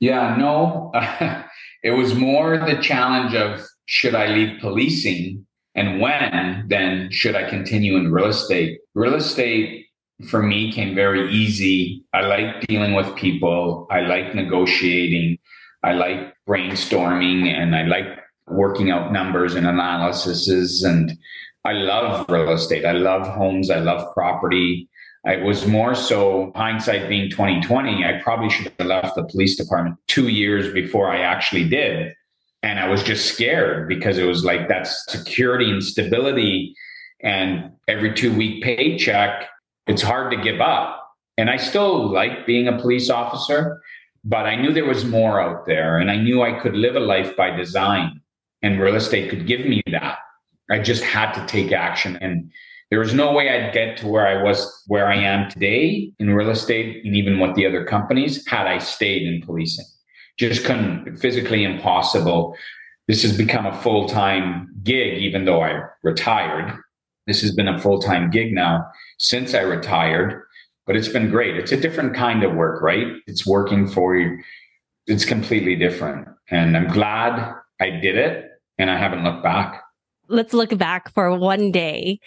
Yeah, 0.00 0.36
no, 0.36 0.92
it 1.82 1.92
was 1.92 2.14
more 2.14 2.58
the 2.58 2.80
challenge 2.80 3.34
of 3.34 3.64
should 3.86 4.14
I 4.14 4.26
leave 4.26 4.60
policing 4.60 5.46
and 5.74 6.00
when, 6.00 6.66
then 6.68 7.08
should 7.12 7.36
I 7.36 7.48
continue 7.48 7.96
in 7.96 8.12
real 8.12 8.26
estate? 8.26 8.80
Real 8.94 9.14
estate 9.14 9.86
for 10.28 10.42
me 10.42 10.72
came 10.72 10.94
very 10.94 11.30
easy. 11.30 12.02
I 12.12 12.22
like 12.22 12.66
dealing 12.66 12.94
with 12.94 13.14
people. 13.14 13.86
I 13.88 14.00
like 14.00 14.34
negotiating. 14.34 15.38
I 15.84 15.92
like 15.92 16.34
brainstorming 16.48 17.46
and 17.46 17.76
I 17.76 17.84
like 17.84 18.06
working 18.48 18.90
out 18.90 19.12
numbers 19.12 19.54
and 19.54 19.68
analyses. 19.68 20.82
And 20.82 21.16
I 21.64 21.74
love 21.74 22.28
real 22.28 22.50
estate. 22.50 22.84
I 22.84 22.92
love 22.92 23.28
homes. 23.28 23.70
I 23.70 23.78
love 23.78 24.12
property. 24.14 24.88
It 25.24 25.42
was 25.44 25.66
more 25.66 25.94
so 25.94 26.52
hindsight 26.54 27.08
being 27.08 27.30
2020. 27.30 28.04
I 28.04 28.20
probably 28.22 28.50
should 28.50 28.72
have 28.78 28.86
left 28.86 29.16
the 29.16 29.24
police 29.24 29.56
department 29.56 29.96
two 30.06 30.28
years 30.28 30.72
before 30.72 31.10
I 31.10 31.20
actually 31.20 31.68
did. 31.68 32.14
And 32.62 32.78
I 32.78 32.88
was 32.88 33.02
just 33.02 33.32
scared 33.32 33.88
because 33.88 34.18
it 34.18 34.24
was 34.24 34.44
like 34.44 34.68
that 34.68 34.86
security 34.86 35.70
and 35.70 35.82
stability 35.82 36.74
and 37.20 37.72
every 37.88 38.14
two 38.14 38.34
week 38.36 38.62
paycheck. 38.62 39.48
It's 39.86 40.02
hard 40.02 40.30
to 40.32 40.42
give 40.42 40.60
up. 40.60 41.04
And 41.36 41.50
I 41.50 41.56
still 41.56 42.10
like 42.12 42.46
being 42.46 42.66
a 42.68 42.78
police 42.78 43.10
officer, 43.10 43.80
but 44.24 44.46
I 44.46 44.56
knew 44.56 44.72
there 44.72 44.84
was 44.84 45.04
more 45.04 45.40
out 45.40 45.66
there 45.66 45.98
and 45.98 46.10
I 46.10 46.16
knew 46.16 46.42
I 46.42 46.58
could 46.58 46.74
live 46.74 46.96
a 46.96 47.00
life 47.00 47.36
by 47.36 47.50
design 47.50 48.20
and 48.62 48.80
real 48.80 48.96
estate 48.96 49.30
could 49.30 49.46
give 49.46 49.60
me 49.60 49.82
that. 49.90 50.18
I 50.70 50.80
just 50.80 51.02
had 51.02 51.32
to 51.34 51.46
take 51.46 51.72
action 51.72 52.16
and 52.20 52.50
there 52.90 53.00
was 53.00 53.14
no 53.14 53.32
way 53.32 53.50
I'd 53.50 53.72
get 53.72 53.96
to 53.98 54.06
where 54.06 54.26
I 54.26 54.42
was, 54.42 54.82
where 54.86 55.08
I 55.08 55.16
am 55.16 55.50
today 55.50 56.12
in 56.18 56.34
real 56.34 56.50
estate 56.50 57.04
and 57.04 57.14
even 57.14 57.38
with 57.38 57.54
the 57.54 57.66
other 57.66 57.84
companies 57.84 58.46
had 58.46 58.66
I 58.66 58.78
stayed 58.78 59.22
in 59.22 59.42
policing. 59.42 59.84
Just 60.38 60.64
couldn't, 60.64 61.16
physically 61.16 61.64
impossible. 61.64 62.56
This 63.08 63.22
has 63.22 63.36
become 63.36 63.66
a 63.66 63.76
full 63.82 64.08
time 64.08 64.68
gig, 64.82 65.18
even 65.18 65.44
though 65.44 65.62
I 65.62 65.82
retired. 66.02 66.78
This 67.26 67.42
has 67.42 67.54
been 67.54 67.68
a 67.68 67.80
full 67.80 68.00
time 68.00 68.30
gig 68.30 68.52
now 68.52 68.86
since 69.18 69.54
I 69.54 69.60
retired 69.60 70.42
but 70.88 70.96
it's 70.96 71.08
been 71.08 71.30
great. 71.30 71.54
It's 71.58 71.70
a 71.70 71.76
different 71.76 72.14
kind 72.14 72.42
of 72.42 72.54
work, 72.54 72.80
right? 72.80 73.06
It's 73.26 73.46
working 73.46 73.86
for 73.86 74.16
you. 74.16 74.38
It's 75.06 75.26
completely 75.26 75.76
different. 75.76 76.26
And 76.50 76.74
I'm 76.74 76.88
glad 76.88 77.54
I 77.78 77.90
did 77.90 78.16
it 78.16 78.46
and 78.78 78.90
I 78.90 78.96
haven't 78.96 79.22
looked 79.22 79.42
back. 79.42 79.82
Let's 80.28 80.54
look 80.54 80.76
back 80.78 81.12
for 81.12 81.38
one 81.38 81.70
day 81.70 82.20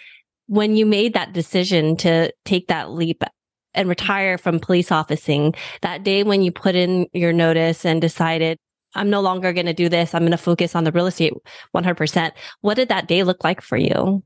when 0.52 0.76
you 0.76 0.84
made 0.84 1.14
that 1.14 1.32
decision 1.32 1.96
to 1.96 2.30
take 2.44 2.68
that 2.68 2.90
leap 2.90 3.24
and 3.72 3.88
retire 3.88 4.36
from 4.36 4.60
police 4.60 4.92
officing. 4.92 5.54
That 5.80 6.04
day 6.04 6.24
when 6.24 6.42
you 6.42 6.52
put 6.52 6.74
in 6.74 7.06
your 7.14 7.32
notice 7.32 7.86
and 7.86 8.02
decided, 8.02 8.58
I'm 8.94 9.08
no 9.08 9.22
longer 9.22 9.54
going 9.54 9.64
to 9.64 9.72
do 9.72 9.88
this. 9.88 10.14
I'm 10.14 10.20
going 10.20 10.32
to 10.32 10.36
focus 10.36 10.76
on 10.76 10.84
the 10.84 10.92
real 10.92 11.06
estate 11.06 11.32
100%. 11.74 12.32
What 12.60 12.74
did 12.74 12.90
that 12.90 13.08
day 13.08 13.22
look 13.22 13.42
like 13.44 13.62
for 13.62 13.78
you? 13.78 14.22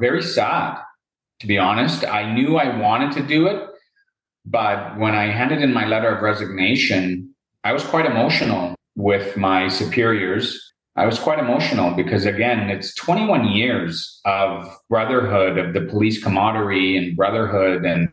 Very 0.00 0.22
sad 0.22 0.78
to 1.40 1.46
be 1.46 1.58
honest. 1.58 2.06
I 2.06 2.32
knew 2.32 2.56
I 2.56 2.74
wanted 2.78 3.12
to 3.12 3.22
do 3.22 3.46
it, 3.46 3.68
but 4.46 4.98
when 4.98 5.14
I 5.14 5.24
handed 5.24 5.60
in 5.60 5.74
my 5.74 5.86
letter 5.86 6.08
of 6.08 6.22
resignation, 6.22 7.34
I 7.62 7.74
was 7.74 7.84
quite 7.84 8.06
emotional 8.06 8.74
with 8.96 9.36
my 9.36 9.68
superiors 9.68 10.71
I 10.94 11.06
was 11.06 11.18
quite 11.18 11.38
emotional 11.38 11.92
because 11.92 12.26
again, 12.26 12.68
it's 12.68 12.94
21 12.94 13.48
years 13.48 14.20
of 14.26 14.68
brotherhood 14.90 15.56
of 15.56 15.72
the 15.72 15.82
police 15.82 16.22
camaraderie 16.22 16.96
and 16.96 17.16
brotherhood. 17.16 17.84
And 17.84 18.10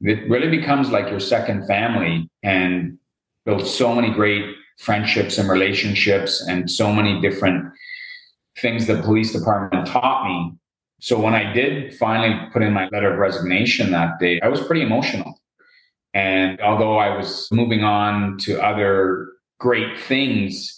it 0.00 0.28
really 0.28 0.48
becomes 0.48 0.90
like 0.90 1.08
your 1.08 1.20
second 1.20 1.66
family 1.66 2.28
and 2.42 2.98
built 3.44 3.66
so 3.66 3.94
many 3.94 4.10
great 4.10 4.44
friendships 4.78 5.38
and 5.38 5.48
relationships 5.48 6.44
and 6.48 6.70
so 6.70 6.92
many 6.92 7.20
different 7.20 7.72
things 8.58 8.86
the 8.86 9.00
police 9.02 9.32
department 9.32 9.86
taught 9.86 10.26
me. 10.26 10.52
So 11.00 11.20
when 11.20 11.34
I 11.34 11.52
did 11.52 11.94
finally 11.94 12.34
put 12.52 12.62
in 12.62 12.72
my 12.72 12.88
letter 12.88 13.12
of 13.12 13.18
resignation 13.18 13.92
that 13.92 14.18
day, 14.18 14.40
I 14.40 14.48
was 14.48 14.60
pretty 14.62 14.82
emotional. 14.82 15.40
And 16.12 16.60
although 16.60 16.96
I 16.96 17.16
was 17.16 17.48
moving 17.52 17.84
on 17.84 18.38
to 18.38 18.60
other 18.60 19.28
great 19.60 19.98
things, 20.00 20.75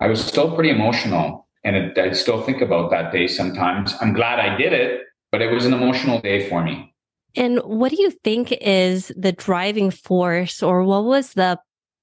I 0.00 0.08
was 0.08 0.24
still 0.24 0.54
pretty 0.54 0.70
emotional. 0.70 1.46
And 1.62 1.76
it, 1.76 1.98
I 1.98 2.12
still 2.12 2.42
think 2.42 2.62
about 2.62 2.90
that 2.90 3.12
day 3.12 3.26
sometimes. 3.26 3.94
I'm 4.00 4.14
glad 4.14 4.40
I 4.40 4.56
did 4.56 4.72
it, 4.72 5.02
but 5.30 5.42
it 5.42 5.52
was 5.52 5.66
an 5.66 5.74
emotional 5.74 6.20
day 6.20 6.48
for 6.48 6.64
me. 6.64 6.94
And 7.36 7.58
what 7.58 7.90
do 7.90 8.02
you 8.02 8.10
think 8.10 8.50
is 8.60 9.12
the 9.16 9.32
driving 9.32 9.90
force, 9.90 10.62
or 10.62 10.82
what 10.82 11.04
was 11.04 11.34
the 11.34 11.58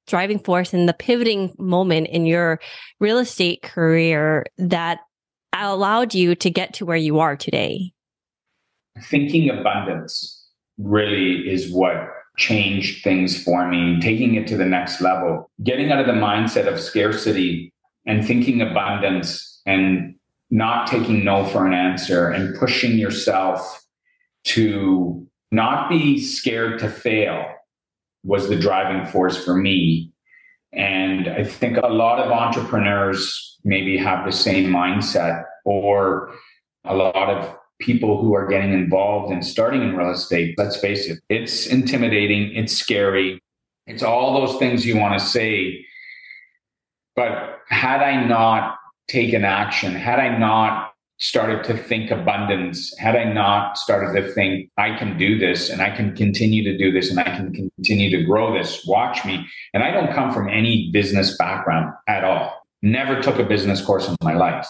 driving 0.05 0.39
force 0.39 0.73
and 0.73 0.87
the 0.87 0.93
pivoting 0.93 1.53
moment 1.57 2.07
in 2.07 2.25
your 2.25 2.61
real 2.99 3.17
estate 3.17 3.61
career 3.61 4.45
that 4.57 4.99
allowed 5.53 6.13
you 6.13 6.35
to 6.35 6.49
get 6.49 6.73
to 6.75 6.85
where 6.85 6.95
you 6.95 7.19
are 7.19 7.35
today? 7.35 7.91
Thinking 9.01 9.49
abundance 9.49 10.45
really 10.77 11.49
is 11.49 11.73
what 11.73 12.09
changed 12.37 13.03
things 13.03 13.43
for 13.43 13.67
me, 13.67 13.99
taking 13.99 14.35
it 14.35 14.47
to 14.47 14.55
the 14.55 14.65
next 14.65 15.01
level, 15.01 15.49
getting 15.63 15.91
out 15.91 15.99
of 15.99 16.05
the 16.05 16.13
mindset 16.13 16.71
of 16.71 16.79
scarcity 16.79 17.73
and 18.07 18.25
thinking 18.25 18.61
abundance 18.61 19.61
and 19.65 20.15
not 20.49 20.87
taking 20.87 21.23
no 21.23 21.45
for 21.45 21.67
an 21.67 21.73
answer 21.73 22.29
and 22.29 22.57
pushing 22.57 22.97
yourself 22.97 23.85
to 24.45 25.27
not 25.51 25.89
be 25.89 26.19
scared 26.19 26.79
to 26.79 26.89
fail 26.89 27.45
was 28.23 28.49
the 28.49 28.55
driving 28.55 29.05
force 29.05 29.43
for 29.43 29.55
me. 29.55 30.11
And 30.73 31.27
I 31.27 31.43
think 31.43 31.77
a 31.77 31.87
lot 31.87 32.19
of 32.19 32.31
entrepreneurs 32.31 33.57
maybe 33.63 33.97
have 33.97 34.25
the 34.25 34.31
same 34.31 34.69
mindset, 34.69 35.43
or 35.65 36.33
a 36.85 36.95
lot 36.95 37.29
of 37.29 37.57
people 37.79 38.21
who 38.21 38.33
are 38.33 38.47
getting 38.47 38.73
involved 38.73 39.31
and 39.31 39.45
starting 39.45 39.81
in 39.81 39.95
real 39.95 40.11
estate. 40.11 40.55
Let's 40.57 40.77
face 40.77 41.07
it, 41.07 41.19
it's 41.29 41.67
intimidating, 41.67 42.55
it's 42.55 42.73
scary, 42.73 43.41
it's 43.85 44.03
all 44.03 44.45
those 44.45 44.57
things 44.59 44.85
you 44.85 44.97
want 44.97 45.19
to 45.19 45.25
say. 45.25 45.85
But 47.17 47.61
had 47.67 48.01
I 48.01 48.25
not 48.25 48.77
taken 49.07 49.43
action, 49.43 49.95
had 49.95 50.19
I 50.19 50.37
not 50.37 50.93
started 51.19 51.63
to 51.63 51.75
think 51.75 52.11
abundance, 52.11 52.95
had 52.99 53.15
I 53.15 53.23
not 53.33 53.75
started 53.75 54.21
to 54.21 54.31
think, 54.33 54.69
I 54.77 54.95
can 54.95 55.17
do 55.17 55.39
this 55.39 55.71
and 55.71 55.81
I 55.81 55.89
can 55.89 56.15
continue 56.15 56.63
to 56.63 56.77
do 56.77 56.91
this 56.91 57.09
and 57.09 57.19
I 57.19 57.23
can 57.23 57.51
continue 57.51 58.15
to 58.15 58.23
grow 58.23 58.53
this, 58.53 58.85
watch 58.85 59.25
me. 59.25 59.47
And 59.73 59.83
I 59.83 59.89
don't 59.89 60.13
come 60.13 60.31
from 60.31 60.47
any 60.47 60.91
business 60.91 61.35
background 61.37 61.91
at 62.07 62.23
all. 62.23 62.53
Never 62.83 63.19
took 63.19 63.39
a 63.39 63.43
business 63.43 63.83
course 63.83 64.07
in 64.07 64.15
my 64.21 64.35
life. 64.35 64.67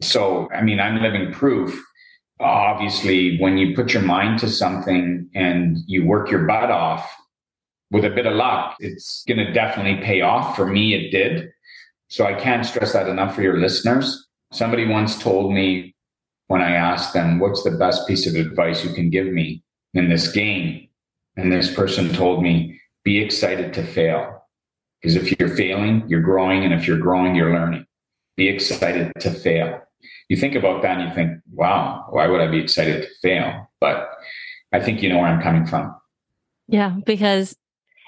So, 0.00 0.48
I 0.52 0.62
mean, 0.62 0.78
I'm 0.78 1.02
living 1.02 1.32
proof. 1.32 1.82
Obviously, 2.38 3.38
when 3.40 3.58
you 3.58 3.74
put 3.74 3.92
your 3.92 4.02
mind 4.02 4.38
to 4.40 4.48
something 4.48 5.28
and 5.34 5.78
you 5.88 6.06
work 6.06 6.30
your 6.30 6.46
butt 6.46 6.70
off 6.70 7.10
with 7.90 8.04
a 8.04 8.10
bit 8.10 8.26
of 8.26 8.34
luck, 8.34 8.76
it's 8.78 9.24
going 9.26 9.44
to 9.44 9.52
definitely 9.52 10.00
pay 10.04 10.20
off. 10.20 10.54
For 10.54 10.66
me, 10.66 10.94
it 10.94 11.10
did. 11.10 11.50
So 12.08 12.24
I 12.24 12.34
can't 12.34 12.64
stress 12.64 12.92
that 12.92 13.08
enough 13.08 13.34
for 13.34 13.42
your 13.42 13.58
listeners. 13.58 14.26
Somebody 14.52 14.86
once 14.86 15.18
told 15.18 15.52
me 15.52 15.94
when 16.48 16.62
I 16.62 16.72
asked 16.72 17.14
them, 17.14 17.38
What's 17.38 17.62
the 17.64 17.72
best 17.72 18.06
piece 18.06 18.26
of 18.26 18.34
advice 18.34 18.84
you 18.84 18.92
can 18.94 19.10
give 19.10 19.26
me 19.26 19.62
in 19.94 20.08
this 20.08 20.30
game? 20.30 20.88
And 21.36 21.52
this 21.52 21.72
person 21.72 22.12
told 22.12 22.42
me, 22.42 22.80
Be 23.04 23.18
excited 23.18 23.72
to 23.74 23.82
fail. 23.84 24.44
Because 25.00 25.16
if 25.16 25.38
you're 25.38 25.54
failing, 25.54 26.04
you're 26.08 26.22
growing. 26.22 26.64
And 26.64 26.72
if 26.72 26.86
you're 26.86 26.98
growing, 26.98 27.34
you're 27.34 27.52
learning. 27.52 27.86
Be 28.36 28.48
excited 28.48 29.12
to 29.20 29.30
fail. 29.30 29.80
You 30.28 30.36
think 30.36 30.54
about 30.54 30.82
that 30.82 30.98
and 30.98 31.08
you 31.08 31.14
think, 31.14 31.40
Wow, 31.52 32.06
why 32.10 32.26
would 32.28 32.40
I 32.40 32.46
be 32.46 32.60
excited 32.60 33.02
to 33.02 33.08
fail? 33.20 33.68
But 33.80 34.10
I 34.72 34.80
think 34.80 35.02
you 35.02 35.08
know 35.08 35.18
where 35.18 35.28
I'm 35.28 35.42
coming 35.42 35.66
from. 35.66 35.94
Yeah, 36.68 36.96
because 37.04 37.56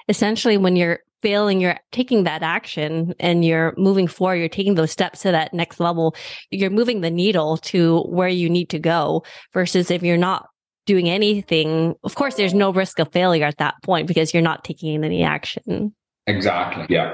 essentially 0.07 0.57
when 0.57 0.75
you're 0.75 0.99
failing, 1.21 1.61
you're 1.61 1.77
taking 1.91 2.23
that 2.23 2.43
action 2.43 3.13
and 3.19 3.43
you're 3.43 3.73
moving 3.77 4.07
forward, 4.07 4.35
you're 4.35 4.49
taking 4.49 4.75
those 4.75 4.91
steps 4.91 5.21
to 5.21 5.31
that 5.31 5.53
next 5.53 5.79
level. 5.79 6.15
You're 6.51 6.69
moving 6.69 7.01
the 7.01 7.11
needle 7.11 7.57
to 7.57 8.01
where 8.03 8.27
you 8.27 8.49
need 8.49 8.69
to 8.69 8.79
go 8.79 9.23
versus 9.53 9.91
if 9.91 10.03
you're 10.03 10.17
not 10.17 10.47
doing 10.85 11.09
anything, 11.09 11.95
of 12.03 12.15
course, 12.15 12.35
there's 12.35 12.53
no 12.53 12.73
risk 12.73 12.99
of 12.99 13.11
failure 13.11 13.45
at 13.45 13.57
that 13.57 13.75
point 13.83 14.07
because 14.07 14.33
you're 14.33 14.41
not 14.41 14.63
taking 14.63 15.03
any 15.03 15.23
action. 15.23 15.93
Exactly. 16.25 16.85
Yeah. 16.89 17.13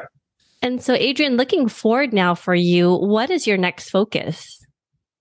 And 0.62 0.82
so, 0.82 0.94
Adrian, 0.94 1.38
looking 1.38 1.68
forward 1.68 2.13
now 2.13 2.36
for 2.36 2.56
you, 2.56 2.96
what 2.96 3.30
is 3.30 3.46
your 3.46 3.58
next 3.58 3.89
focus? 3.89 4.65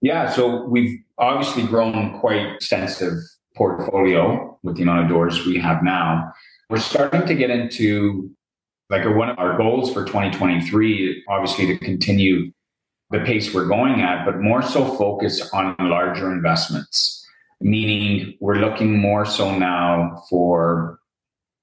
Yeah. 0.00 0.30
So 0.30 0.64
we've 0.66 0.98
obviously 1.18 1.66
grown 1.66 2.18
quite 2.20 2.46
extensive 2.54 3.14
portfolio 3.56 4.58
with 4.62 4.76
the 4.76 4.82
amount 4.82 5.04
of 5.04 5.08
doors 5.08 5.44
we 5.46 5.58
have 5.58 5.82
now. 5.82 6.32
We're 6.70 6.78
starting 6.78 7.26
to 7.26 7.34
get 7.34 7.50
into 7.50 8.30
like 8.90 9.04
one 9.04 9.30
of 9.30 9.38
our 9.38 9.56
goals 9.56 9.92
for 9.92 10.04
2023, 10.04 11.24
obviously 11.28 11.66
to 11.66 11.78
continue 11.78 12.52
the 13.10 13.20
pace 13.20 13.54
we're 13.54 13.66
going 13.66 14.00
at, 14.00 14.24
but 14.24 14.40
more 14.40 14.62
so 14.62 14.84
focus 14.96 15.50
on 15.52 15.76
larger 15.78 16.32
investments, 16.32 17.26
meaning 17.60 18.36
we're 18.40 18.56
looking 18.56 18.98
more 18.98 19.24
so 19.24 19.56
now 19.56 20.22
for, 20.28 20.98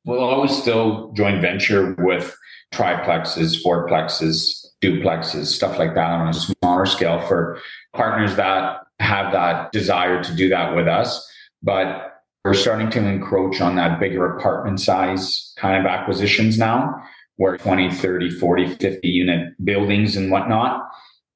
we'll 0.06 0.20
always 0.20 0.56
still 0.56 1.12
joint 1.14 1.42
venture 1.42 1.96
with 2.00 2.36
triplexes, 2.74 3.64
fourplexes, 3.64 4.66
duplexes, 4.82 5.48
stuff 5.48 5.78
like 5.78 5.94
that 5.94 6.10
on 6.10 6.30
a 6.30 6.34
smaller 6.34 6.86
scale 6.86 7.20
for 7.28 7.60
partners 7.94 8.36
that 8.36 8.80
have 9.00 9.32
that 9.34 9.72
desire 9.72 10.24
to 10.24 10.36
do 10.36 10.50
that 10.50 10.76
with 10.76 10.88
us. 10.88 11.28
But 11.62 12.11
we're 12.44 12.54
starting 12.54 12.90
to 12.92 13.06
encroach 13.06 13.62
on 13.62 13.76
that 13.76 14.00
bigger 14.00 14.38
apartment 14.38 14.80
size 14.80 15.54
kind 15.58 15.78
of 15.78 15.90
acquisitions 15.90 16.58
now, 16.58 16.94
where 17.36 17.58
20, 17.58 17.92
30, 17.92 18.32
40, 18.32 18.76
50 18.76 19.08
unit 19.08 19.54
buildings 19.64 20.16
and 20.16 20.32
whatnot, 20.32 20.90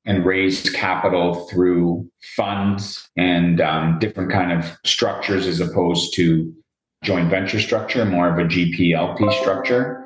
and 0.06 0.26
raise 0.26 0.70
capital 0.72 1.48
through 1.48 2.10
funds 2.36 3.08
and 3.18 3.62
um, 3.62 4.00
different 4.00 4.32
kind 4.32 4.52
of 4.52 4.78
structures 4.84 5.48
as 5.48 5.60
opposed 5.60 6.14
to 6.16 6.54
joint 7.04 7.30
venture 7.30 7.60
structure, 7.60 8.04
more 8.06 8.32
of 8.32 8.40
a 8.40 8.48
GPLP 8.48 9.32
structure 9.42 10.04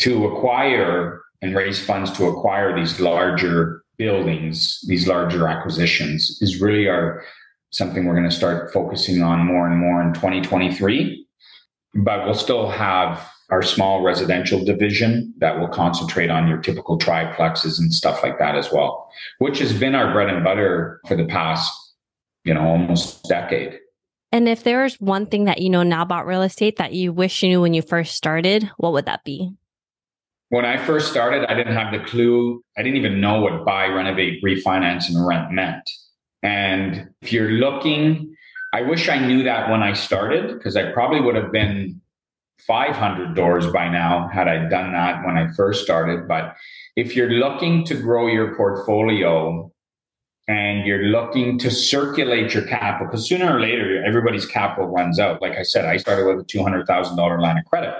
to 0.00 0.26
acquire 0.26 1.22
and 1.40 1.54
raise 1.54 1.82
funds 1.82 2.10
to 2.12 2.26
acquire 2.26 2.74
these 2.74 3.00
larger 3.00 3.82
buildings, 3.96 4.80
these 4.88 5.06
larger 5.06 5.46
acquisitions 5.46 6.38
is 6.40 6.60
really 6.60 6.88
our 6.88 7.22
something 7.74 8.04
we're 8.04 8.14
going 8.14 8.28
to 8.28 8.34
start 8.34 8.72
focusing 8.72 9.22
on 9.22 9.44
more 9.44 9.66
and 9.66 9.76
more 9.76 10.00
in 10.00 10.14
2023. 10.14 11.26
But 11.94 12.24
we'll 12.24 12.34
still 12.34 12.70
have 12.70 13.28
our 13.50 13.62
small 13.62 14.02
residential 14.02 14.64
division 14.64 15.34
that 15.38 15.58
will 15.58 15.68
concentrate 15.68 16.30
on 16.30 16.48
your 16.48 16.58
typical 16.58 16.98
triplexes 16.98 17.78
and 17.78 17.92
stuff 17.92 18.22
like 18.22 18.38
that 18.38 18.56
as 18.56 18.72
well, 18.72 19.10
which 19.38 19.58
has 19.58 19.72
been 19.78 19.94
our 19.94 20.12
bread 20.12 20.28
and 20.28 20.42
butter 20.42 21.00
for 21.06 21.16
the 21.16 21.26
past, 21.26 21.72
you 22.44 22.54
know, 22.54 22.62
almost 22.62 23.24
decade. 23.28 23.78
And 24.32 24.48
if 24.48 24.64
there's 24.64 25.00
one 25.00 25.26
thing 25.26 25.44
that 25.44 25.60
you 25.60 25.70
know 25.70 25.82
now 25.82 26.02
about 26.02 26.26
real 26.26 26.42
estate 26.42 26.76
that 26.78 26.92
you 26.92 27.12
wish 27.12 27.42
you 27.42 27.48
knew 27.48 27.60
when 27.60 27.74
you 27.74 27.82
first 27.82 28.14
started, 28.14 28.68
what 28.78 28.92
would 28.92 29.06
that 29.06 29.22
be? 29.24 29.52
When 30.48 30.64
I 30.64 30.76
first 30.76 31.10
started, 31.10 31.44
I 31.46 31.54
didn't 31.54 31.74
have 31.74 31.92
the 31.92 32.04
clue. 32.04 32.62
I 32.76 32.82
didn't 32.82 32.96
even 32.96 33.20
know 33.20 33.40
what 33.40 33.64
buy, 33.64 33.86
renovate, 33.86 34.42
refinance, 34.42 35.08
and 35.08 35.26
rent 35.26 35.52
meant. 35.52 35.88
And 36.44 37.08
if 37.22 37.32
you're 37.32 37.52
looking, 37.52 38.36
I 38.74 38.82
wish 38.82 39.08
I 39.08 39.18
knew 39.18 39.42
that 39.44 39.70
when 39.70 39.82
I 39.82 39.94
started 39.94 40.54
because 40.54 40.76
I 40.76 40.92
probably 40.92 41.20
would 41.20 41.34
have 41.34 41.50
been 41.50 42.00
500 42.66 43.34
doors 43.34 43.66
by 43.72 43.88
now 43.88 44.28
had 44.28 44.46
I 44.46 44.68
done 44.68 44.92
that 44.92 45.24
when 45.24 45.36
I 45.36 45.50
first 45.52 45.82
started. 45.82 46.28
But 46.28 46.54
if 46.96 47.16
you're 47.16 47.30
looking 47.30 47.84
to 47.86 47.94
grow 47.94 48.26
your 48.26 48.54
portfolio 48.56 49.72
and 50.46 50.86
you're 50.86 51.04
looking 51.04 51.58
to 51.60 51.70
circulate 51.70 52.52
your 52.52 52.66
capital, 52.66 53.06
because 53.06 53.26
sooner 53.26 53.56
or 53.56 53.60
later, 53.60 54.04
everybody's 54.04 54.44
capital 54.44 54.88
runs 54.90 55.18
out. 55.18 55.40
Like 55.40 55.56
I 55.56 55.62
said, 55.62 55.86
I 55.86 55.96
started 55.96 56.26
with 56.26 56.44
a 56.44 56.44
$200,000 56.44 57.40
line 57.40 57.58
of 57.58 57.64
credit. 57.64 57.94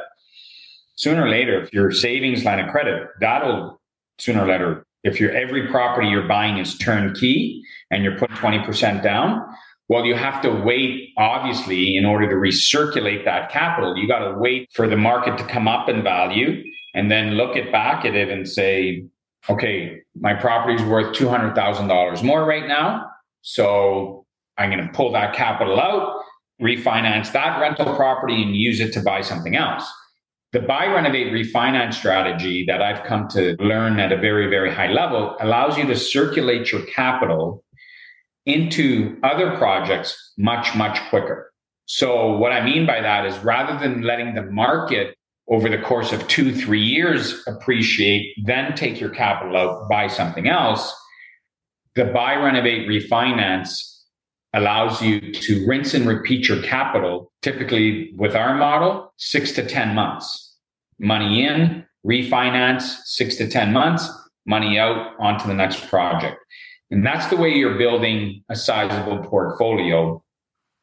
Sooner 0.97 1.25
or 1.25 1.31
later, 1.31 1.63
if 1.63 1.73
your 1.73 1.91
savings 1.91 2.45
line 2.45 2.61
of 2.61 2.71
credit, 2.71 3.09
that'll 3.21 3.81
sooner 4.19 4.45
or 4.45 4.49
later, 4.49 4.87
if 5.05 5.21
your 5.21 5.31
every 5.33 5.69
property 5.69 6.09
you're 6.09 6.27
buying 6.27 6.59
is 6.59 6.77
turnkey, 6.79 7.63
and 7.91 8.03
you're 8.03 8.19
putting 8.19 8.37
20% 8.37 9.03
down, 9.03 9.41
well, 9.89 10.05
you 10.05 10.15
have 10.15 10.41
to 10.43 10.51
wait, 10.51 11.11
obviously, 11.19 11.97
in 11.97 12.05
order 12.05 12.29
to 12.29 12.35
recirculate 12.35 13.25
that 13.25 13.51
capital. 13.51 13.97
You 13.97 14.09
got 14.09 14.21
to 14.21 14.35
wait 14.39 14.71
for 14.73 14.89
the 14.89 14.97
market 14.97 15.37
to 15.39 15.45
come 15.45 15.69
up 15.69 15.89
in 15.89 16.03
value 16.03 16.65
and 16.95 17.11
then 17.11 17.33
look 17.33 17.55
it 17.55 17.71
back 17.71 18.05
at 18.05 18.15
it 18.15 18.31
and 18.31 18.49
say, 18.49 19.05
okay, 19.51 20.01
my 20.19 20.33
property's 20.33 20.83
worth 20.83 21.15
$200,000 21.15 22.23
more 22.23 22.45
right 22.45 22.67
now. 22.67 23.07
So 23.43 24.25
I'm 24.57 24.71
going 24.71 24.87
to 24.87 24.93
pull 24.93 25.13
that 25.13 25.35
capital 25.35 25.79
out, 25.79 26.23
refinance 26.63 27.33
that 27.33 27.61
rental 27.61 27.95
property, 27.95 28.43
and 28.43 28.57
use 28.57 28.81
it 28.81 28.93
to 28.95 29.03
buy 29.03 29.21
something 29.21 29.55
else. 29.55 29.87
The 30.55 30.61
buy, 30.61 30.87
renovate, 30.87 31.33
refinance 31.33 31.95
strategy 31.95 32.65
that 32.69 32.81
I've 32.81 33.03
come 33.03 33.27
to 33.31 33.57
learn 33.59 33.99
at 33.99 34.13
a 34.13 34.17
very, 34.17 34.49
very 34.49 34.73
high 34.73 34.87
level 34.87 35.37
allows 35.41 35.77
you 35.77 35.85
to 35.89 35.97
circulate 35.97 36.71
your 36.71 36.83
capital 36.83 37.65
into 38.47 39.19
other 39.25 39.57
projects 39.57 40.33
much, 40.39 40.77
much 40.77 41.01
quicker. 41.11 41.53
So, 41.87 42.37
what 42.37 42.53
I 42.53 42.65
mean 42.65 42.87
by 42.87 43.01
that 43.01 43.27
is 43.27 43.37
rather 43.39 43.77
than 43.81 44.03
letting 44.03 44.37
the 44.37 44.45
market 44.45 45.17
over 45.49 45.69
the 45.69 45.79
course 45.79 46.13
of 46.13 46.29
two, 46.29 46.55
three 46.55 46.85
years 46.85 47.43
appreciate, 47.49 48.37
then 48.45 48.77
take 48.77 49.01
your 49.01 49.11
capital 49.11 49.57
out, 49.57 49.89
buy 49.89 50.07
something 50.07 50.47
else, 50.47 50.95
the 51.97 52.05
buy, 52.05 52.37
renovate, 52.37 52.89
refinance 52.89 54.03
allows 54.53 55.03
you 55.03 55.21
to 55.33 55.67
rinse 55.67 55.95
and 55.95 56.07
repeat 56.07 56.47
your 56.47 56.63
capital, 56.63 57.33
typically 57.43 58.13
with 58.15 58.37
our 58.37 58.55
model, 58.55 59.13
six 59.17 59.51
to 59.51 59.67
10 59.67 59.97
months. 59.97 60.44
Money 60.99 61.45
in, 61.45 61.85
refinance, 62.07 62.99
six 63.05 63.37
to 63.37 63.49
10 63.49 63.73
months, 63.73 64.09
money 64.47 64.79
out 64.79 65.13
onto 65.19 65.47
the 65.47 65.55
next 65.55 65.89
project. 65.89 66.37
And 66.91 67.05
that's 67.05 67.27
the 67.29 67.37
way 67.37 67.51
you're 67.51 67.79
building 67.79 68.45
a 68.49 68.57
sizable 68.57 69.19
portfolio 69.25 70.23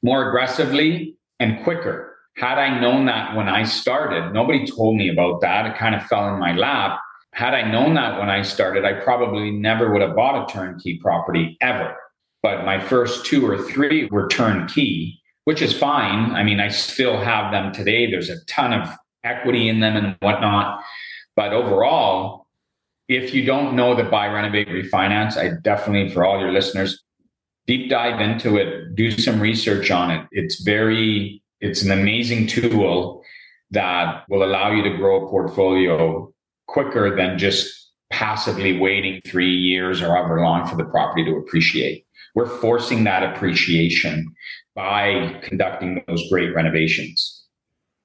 more 0.03 0.27
aggressively 0.27 1.15
and 1.39 1.63
quicker. 1.63 2.15
Had 2.37 2.57
I 2.57 2.79
known 2.79 3.05
that 3.05 3.35
when 3.35 3.47
I 3.47 3.63
started, 3.63 4.33
nobody 4.33 4.65
told 4.65 4.95
me 4.95 5.09
about 5.09 5.41
that. 5.41 5.65
It 5.65 5.77
kind 5.77 5.95
of 5.95 6.03
fell 6.03 6.33
in 6.33 6.39
my 6.39 6.53
lap. 6.55 6.99
Had 7.33 7.53
I 7.53 7.69
known 7.69 7.93
that 7.95 8.19
when 8.19 8.29
I 8.29 8.41
started, 8.41 8.83
I 8.83 8.93
probably 8.93 9.51
never 9.51 9.91
would 9.91 10.01
have 10.01 10.15
bought 10.15 10.49
a 10.49 10.51
turnkey 10.51 10.97
property 10.97 11.57
ever. 11.61 11.95
But 12.41 12.65
my 12.65 12.79
first 12.79 13.25
two 13.25 13.47
or 13.47 13.61
three 13.61 14.05
were 14.05 14.27
turnkey, 14.27 15.21
which 15.45 15.61
is 15.61 15.77
fine. 15.77 16.31
I 16.31 16.43
mean, 16.43 16.59
I 16.59 16.69
still 16.69 17.17
have 17.17 17.51
them 17.51 17.71
today. 17.71 18.09
There's 18.09 18.29
a 18.29 18.43
ton 18.45 18.73
of 18.73 18.89
equity 19.23 19.69
in 19.69 19.79
them 19.79 19.95
and 19.95 20.15
whatnot. 20.19 20.81
But 21.35 21.53
overall, 21.53 22.47
if 23.07 23.33
you 23.33 23.45
don't 23.45 23.75
know 23.75 23.95
the 23.95 24.03
buy, 24.03 24.27
renovate, 24.27 24.69
refinance, 24.69 25.37
I 25.37 25.59
definitely, 25.61 26.13
for 26.13 26.25
all 26.25 26.39
your 26.39 26.51
listeners, 26.51 27.03
deep 27.67 27.89
dive 27.89 28.21
into 28.21 28.57
it, 28.57 28.95
do 28.95 29.11
some 29.11 29.39
research 29.39 29.91
on 29.91 30.11
it. 30.11 30.25
It's 30.31 30.61
very, 30.61 31.41
it's 31.59 31.83
an 31.83 31.91
amazing 31.91 32.47
tool 32.47 33.21
that 33.71 34.23
will 34.29 34.43
allow 34.43 34.71
you 34.71 34.83
to 34.83 34.97
grow 34.97 35.25
a 35.25 35.29
portfolio 35.29 36.31
quicker 36.67 37.15
than 37.15 37.37
just 37.37 37.91
passively 38.11 38.77
waiting 38.77 39.21
three 39.25 39.55
years 39.55 40.01
or 40.01 40.15
however 40.15 40.41
long 40.41 40.67
for 40.67 40.75
the 40.75 40.85
property 40.85 41.23
to 41.25 41.35
appreciate. 41.35 42.05
We're 42.35 42.45
forcing 42.45 43.03
that 43.05 43.23
appreciation 43.23 44.33
by 44.75 45.39
conducting 45.43 46.03
those 46.07 46.29
great 46.29 46.53
renovations. 46.53 47.40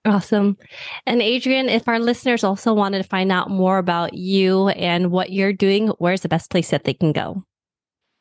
Awesome. 0.06 0.56
And 1.04 1.20
Adrian, 1.20 1.68
if 1.68 1.88
our 1.88 1.98
listeners 1.98 2.44
also 2.44 2.72
wanted 2.72 3.02
to 3.02 3.08
find 3.08 3.32
out 3.32 3.50
more 3.50 3.78
about 3.78 4.14
you 4.14 4.68
and 4.68 5.10
what 5.10 5.32
you're 5.32 5.52
doing, 5.52 5.88
where's 5.98 6.20
the 6.20 6.28
best 6.28 6.50
place 6.50 6.70
that 6.70 6.84
they 6.84 6.94
can 6.94 7.12
go? 7.12 7.42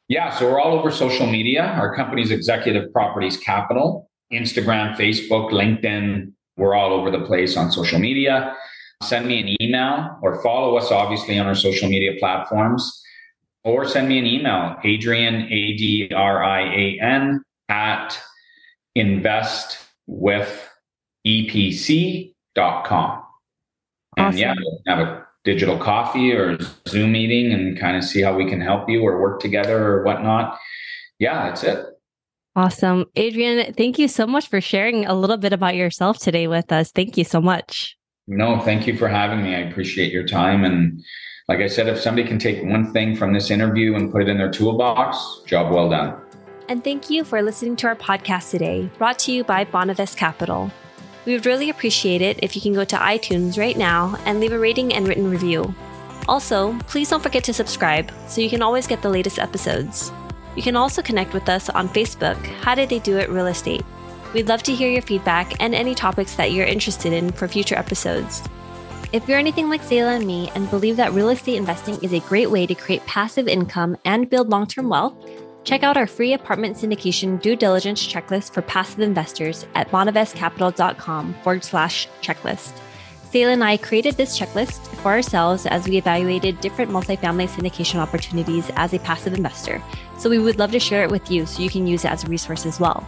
Yeah, 0.08 0.36
so 0.36 0.52
we're 0.52 0.60
all 0.60 0.78
over 0.78 0.91
social 0.91 1.28
media. 1.28 1.63
Our 1.63 1.95
company's 1.95 2.32
Executive 2.32 2.91
Properties 2.91 3.38
Capital, 3.38 4.10
Instagram, 4.34 4.95
Facebook, 4.95 5.52
LinkedIn. 5.52 6.32
We're 6.58 6.76
all 6.76 6.91
over 6.91 7.12
the 7.12 7.21
place 7.21 7.56
on 7.56 7.71
social 7.71 8.00
media. 8.00 8.56
Send 9.04 9.28
me 9.28 9.39
an 9.41 9.62
email 9.62 10.17
or 10.21 10.41
follow 10.41 10.78
us, 10.78 10.91
obviously, 10.91 11.38
on 11.38 11.45
our 11.45 11.56
social 11.56 11.89
media 11.89 12.13
platforms, 12.19 13.04
or 13.63 13.88
send 13.88 14.08
me 14.08 14.17
an 14.17 14.26
email, 14.26 14.76
Adrian, 14.84 15.52
A 15.52 15.76
D 15.76 16.10
R 16.15 16.43
I 16.43 16.62
A 16.62 17.00
N, 17.02 17.43
at 17.69 18.19
invest 18.95 19.78
with 20.08 20.69
epc.com. 21.25 23.23
And 24.17 24.27
awesome. 24.27 24.38
yeah, 24.38 24.53
have 24.88 24.99
a 24.99 25.25
digital 25.43 25.77
coffee 25.77 26.33
or 26.33 26.57
Zoom 26.88 27.11
meeting 27.11 27.53
and 27.53 27.79
kind 27.79 27.97
of 27.97 28.03
see 28.03 28.21
how 28.21 28.35
we 28.35 28.49
can 28.49 28.61
help 28.61 28.89
you 28.89 29.01
or 29.01 29.21
work 29.21 29.39
together 29.39 29.83
or 29.83 30.03
whatnot. 30.03 30.57
Yeah, 31.19 31.47
that's 31.47 31.63
it. 31.63 31.85
Awesome. 32.55 33.05
Adrian, 33.15 33.73
thank 33.73 33.99
you 33.99 34.07
so 34.07 34.25
much 34.25 34.49
for 34.49 34.61
sharing 34.61 35.05
a 35.05 35.13
little 35.13 35.38
bit 35.38 35.51
about 35.51 35.75
yourself 35.75 36.17
today 36.17 36.47
with 36.47 36.71
us. 36.71 36.91
Thank 36.91 37.17
you 37.17 37.25
so 37.25 37.41
much. 37.41 37.97
No, 38.27 38.59
thank 38.59 38.88
you 38.88 38.97
for 38.97 39.07
having 39.07 39.43
me. 39.43 39.55
I 39.55 39.59
appreciate 39.59 40.11
your 40.11 40.25
time. 40.25 40.63
And 40.63 41.03
like 41.47 41.59
I 41.59 41.67
said, 41.67 41.88
if 41.88 41.99
somebody 41.99 42.27
can 42.27 42.39
take 42.39 42.63
one 42.63 42.91
thing 42.91 43.15
from 43.15 43.33
this 43.33 43.51
interview 43.51 43.95
and 43.95 44.11
put 44.11 44.21
it 44.21 44.29
in 44.29 44.38
their 44.38 44.51
toolbox, 44.51 45.41
job 45.45 45.71
well 45.71 45.89
done. 45.89 46.15
And 46.69 46.83
thank 46.83 47.09
you 47.09 47.23
for 47.23 47.41
listening 47.43 47.75
to 47.77 47.88
our 47.88 47.95
podcast 47.95 48.49
today, 48.49 48.89
brought 48.97 49.19
to 49.19 49.31
you 49.31 49.43
by 49.43 49.65
Bonavest 49.65 50.17
Capital. 50.17 50.71
We 51.25 51.33
would 51.33 51.45
really 51.47 51.69
appreciate 51.71 52.21
it 52.21 52.39
if 52.43 52.55
you 52.55 52.61
can 52.61 52.73
go 52.73 52.85
to 52.85 52.95
iTunes 52.97 53.57
right 53.57 53.75
now 53.75 54.15
and 54.25 54.39
leave 54.39 54.53
a 54.53 54.59
rating 54.59 54.93
and 54.93 55.07
written 55.07 55.29
review. 55.29 55.73
Also, 56.27 56.77
please 56.88 57.09
don't 57.09 57.23
forget 57.23 57.43
to 57.45 57.53
subscribe 57.53 58.11
so 58.27 58.41
you 58.41 58.49
can 58.49 58.61
always 58.61 58.85
get 58.85 59.01
the 59.01 59.09
latest 59.09 59.39
episodes. 59.39 60.11
You 60.55 60.61
can 60.61 60.75
also 60.75 61.01
connect 61.01 61.33
with 61.33 61.49
us 61.49 61.69
on 61.69 61.89
Facebook, 61.89 62.38
How 62.61 62.75
Did 62.75 62.89
They 62.89 62.99
Do 62.99 63.17
It 63.17 63.29
Real 63.29 63.47
Estate. 63.47 63.83
We'd 64.33 64.47
love 64.47 64.63
to 64.63 64.75
hear 64.75 64.89
your 64.89 65.01
feedback 65.01 65.59
and 65.59 65.73
any 65.73 65.95
topics 65.95 66.35
that 66.35 66.51
you're 66.51 66.65
interested 66.65 67.11
in 67.11 67.31
for 67.31 67.47
future 67.47 67.75
episodes. 67.75 68.43
If 69.11 69.27
you're 69.27 69.39
anything 69.39 69.69
like 69.69 69.81
Sayla 69.81 70.17
and 70.17 70.27
me 70.27 70.51
and 70.55 70.69
believe 70.69 70.97
that 70.97 71.13
real 71.13 71.29
estate 71.29 71.55
investing 71.55 71.97
is 72.03 72.13
a 72.13 72.19
great 72.19 72.51
way 72.51 72.67
to 72.67 72.75
create 72.75 73.05
passive 73.05 73.47
income 73.47 73.97
and 74.05 74.29
build 74.29 74.49
long 74.49 74.67
term 74.67 74.89
wealth, 74.89 75.15
Check 75.65 75.82
out 75.82 75.97
our 75.97 76.06
free 76.06 76.34
apartment 76.34 76.78
syndication 76.78 77.41
due 77.41 77.56
diligence 77.56 78.08
checklist 78.08 78.54
for 78.54 78.62
passive 78.62 78.99
investors 78.99 79.65
at 79.73 79.89
bonavestcapital.com 79.89 81.34
forward 81.43 81.63
slash 81.63 82.08
checklist. 82.21 82.80
Sayla 83.32 83.54
and 83.54 83.63
I 83.63 83.78
created 83.78 84.15
this 84.15 84.39
checklist 84.39 84.88
for 84.97 85.10
ourselves 85.10 85.65
as 85.65 85.88
we 85.88 85.97
evaluated 85.97 86.62
different 86.62 86.91
multifamily 86.91 87.49
syndication 87.49 87.95
opportunities 87.95 88.69
as 88.75 88.93
a 88.93 88.99
passive 88.99 89.34
investor. 89.34 89.82
So 90.19 90.30
we 90.30 90.38
would 90.38 90.60
love 90.60 90.71
to 90.71 90.80
share 90.80 91.04
it 91.04 91.10
with 91.10 91.30
you 91.32 91.47
so 91.47 91.63
you 91.63 91.69
can 91.71 91.88
use 91.88 92.06
it 92.06 92.12
as 92.12 92.23
a 92.23 92.28
resource 92.28 92.65
as 92.67 92.80
well. 92.80 93.06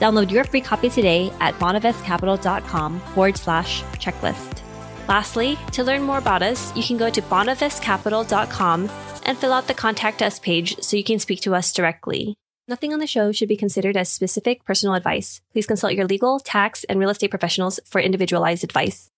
Download 0.00 0.30
your 0.30 0.44
free 0.44 0.62
copy 0.62 0.88
today 0.88 1.30
at 1.40 1.54
bonavestcapital.com 1.58 3.00
forward 3.00 3.36
slash 3.36 3.82
checklist. 4.00 4.62
Lastly, 5.06 5.58
to 5.72 5.84
learn 5.84 6.02
more 6.02 6.18
about 6.18 6.42
us, 6.42 6.74
you 6.74 6.82
can 6.82 6.96
go 6.96 7.10
to 7.10 7.20
bonavestcapital.com 7.22 8.88
and 9.28 9.36
fill 9.36 9.52
out 9.52 9.68
the 9.68 9.74
contact 9.74 10.22
us 10.22 10.38
page 10.38 10.74
so 10.80 10.96
you 10.96 11.04
can 11.04 11.18
speak 11.18 11.42
to 11.42 11.54
us 11.54 11.70
directly. 11.70 12.34
Nothing 12.66 12.94
on 12.94 12.98
the 12.98 13.06
show 13.06 13.30
should 13.30 13.48
be 13.48 13.58
considered 13.58 13.94
as 13.94 14.10
specific 14.10 14.64
personal 14.64 14.94
advice. 14.94 15.42
Please 15.52 15.66
consult 15.66 15.92
your 15.92 16.06
legal, 16.06 16.40
tax, 16.40 16.84
and 16.84 16.98
real 16.98 17.10
estate 17.10 17.28
professionals 17.28 17.78
for 17.84 18.00
individualized 18.00 18.64
advice. 18.64 19.06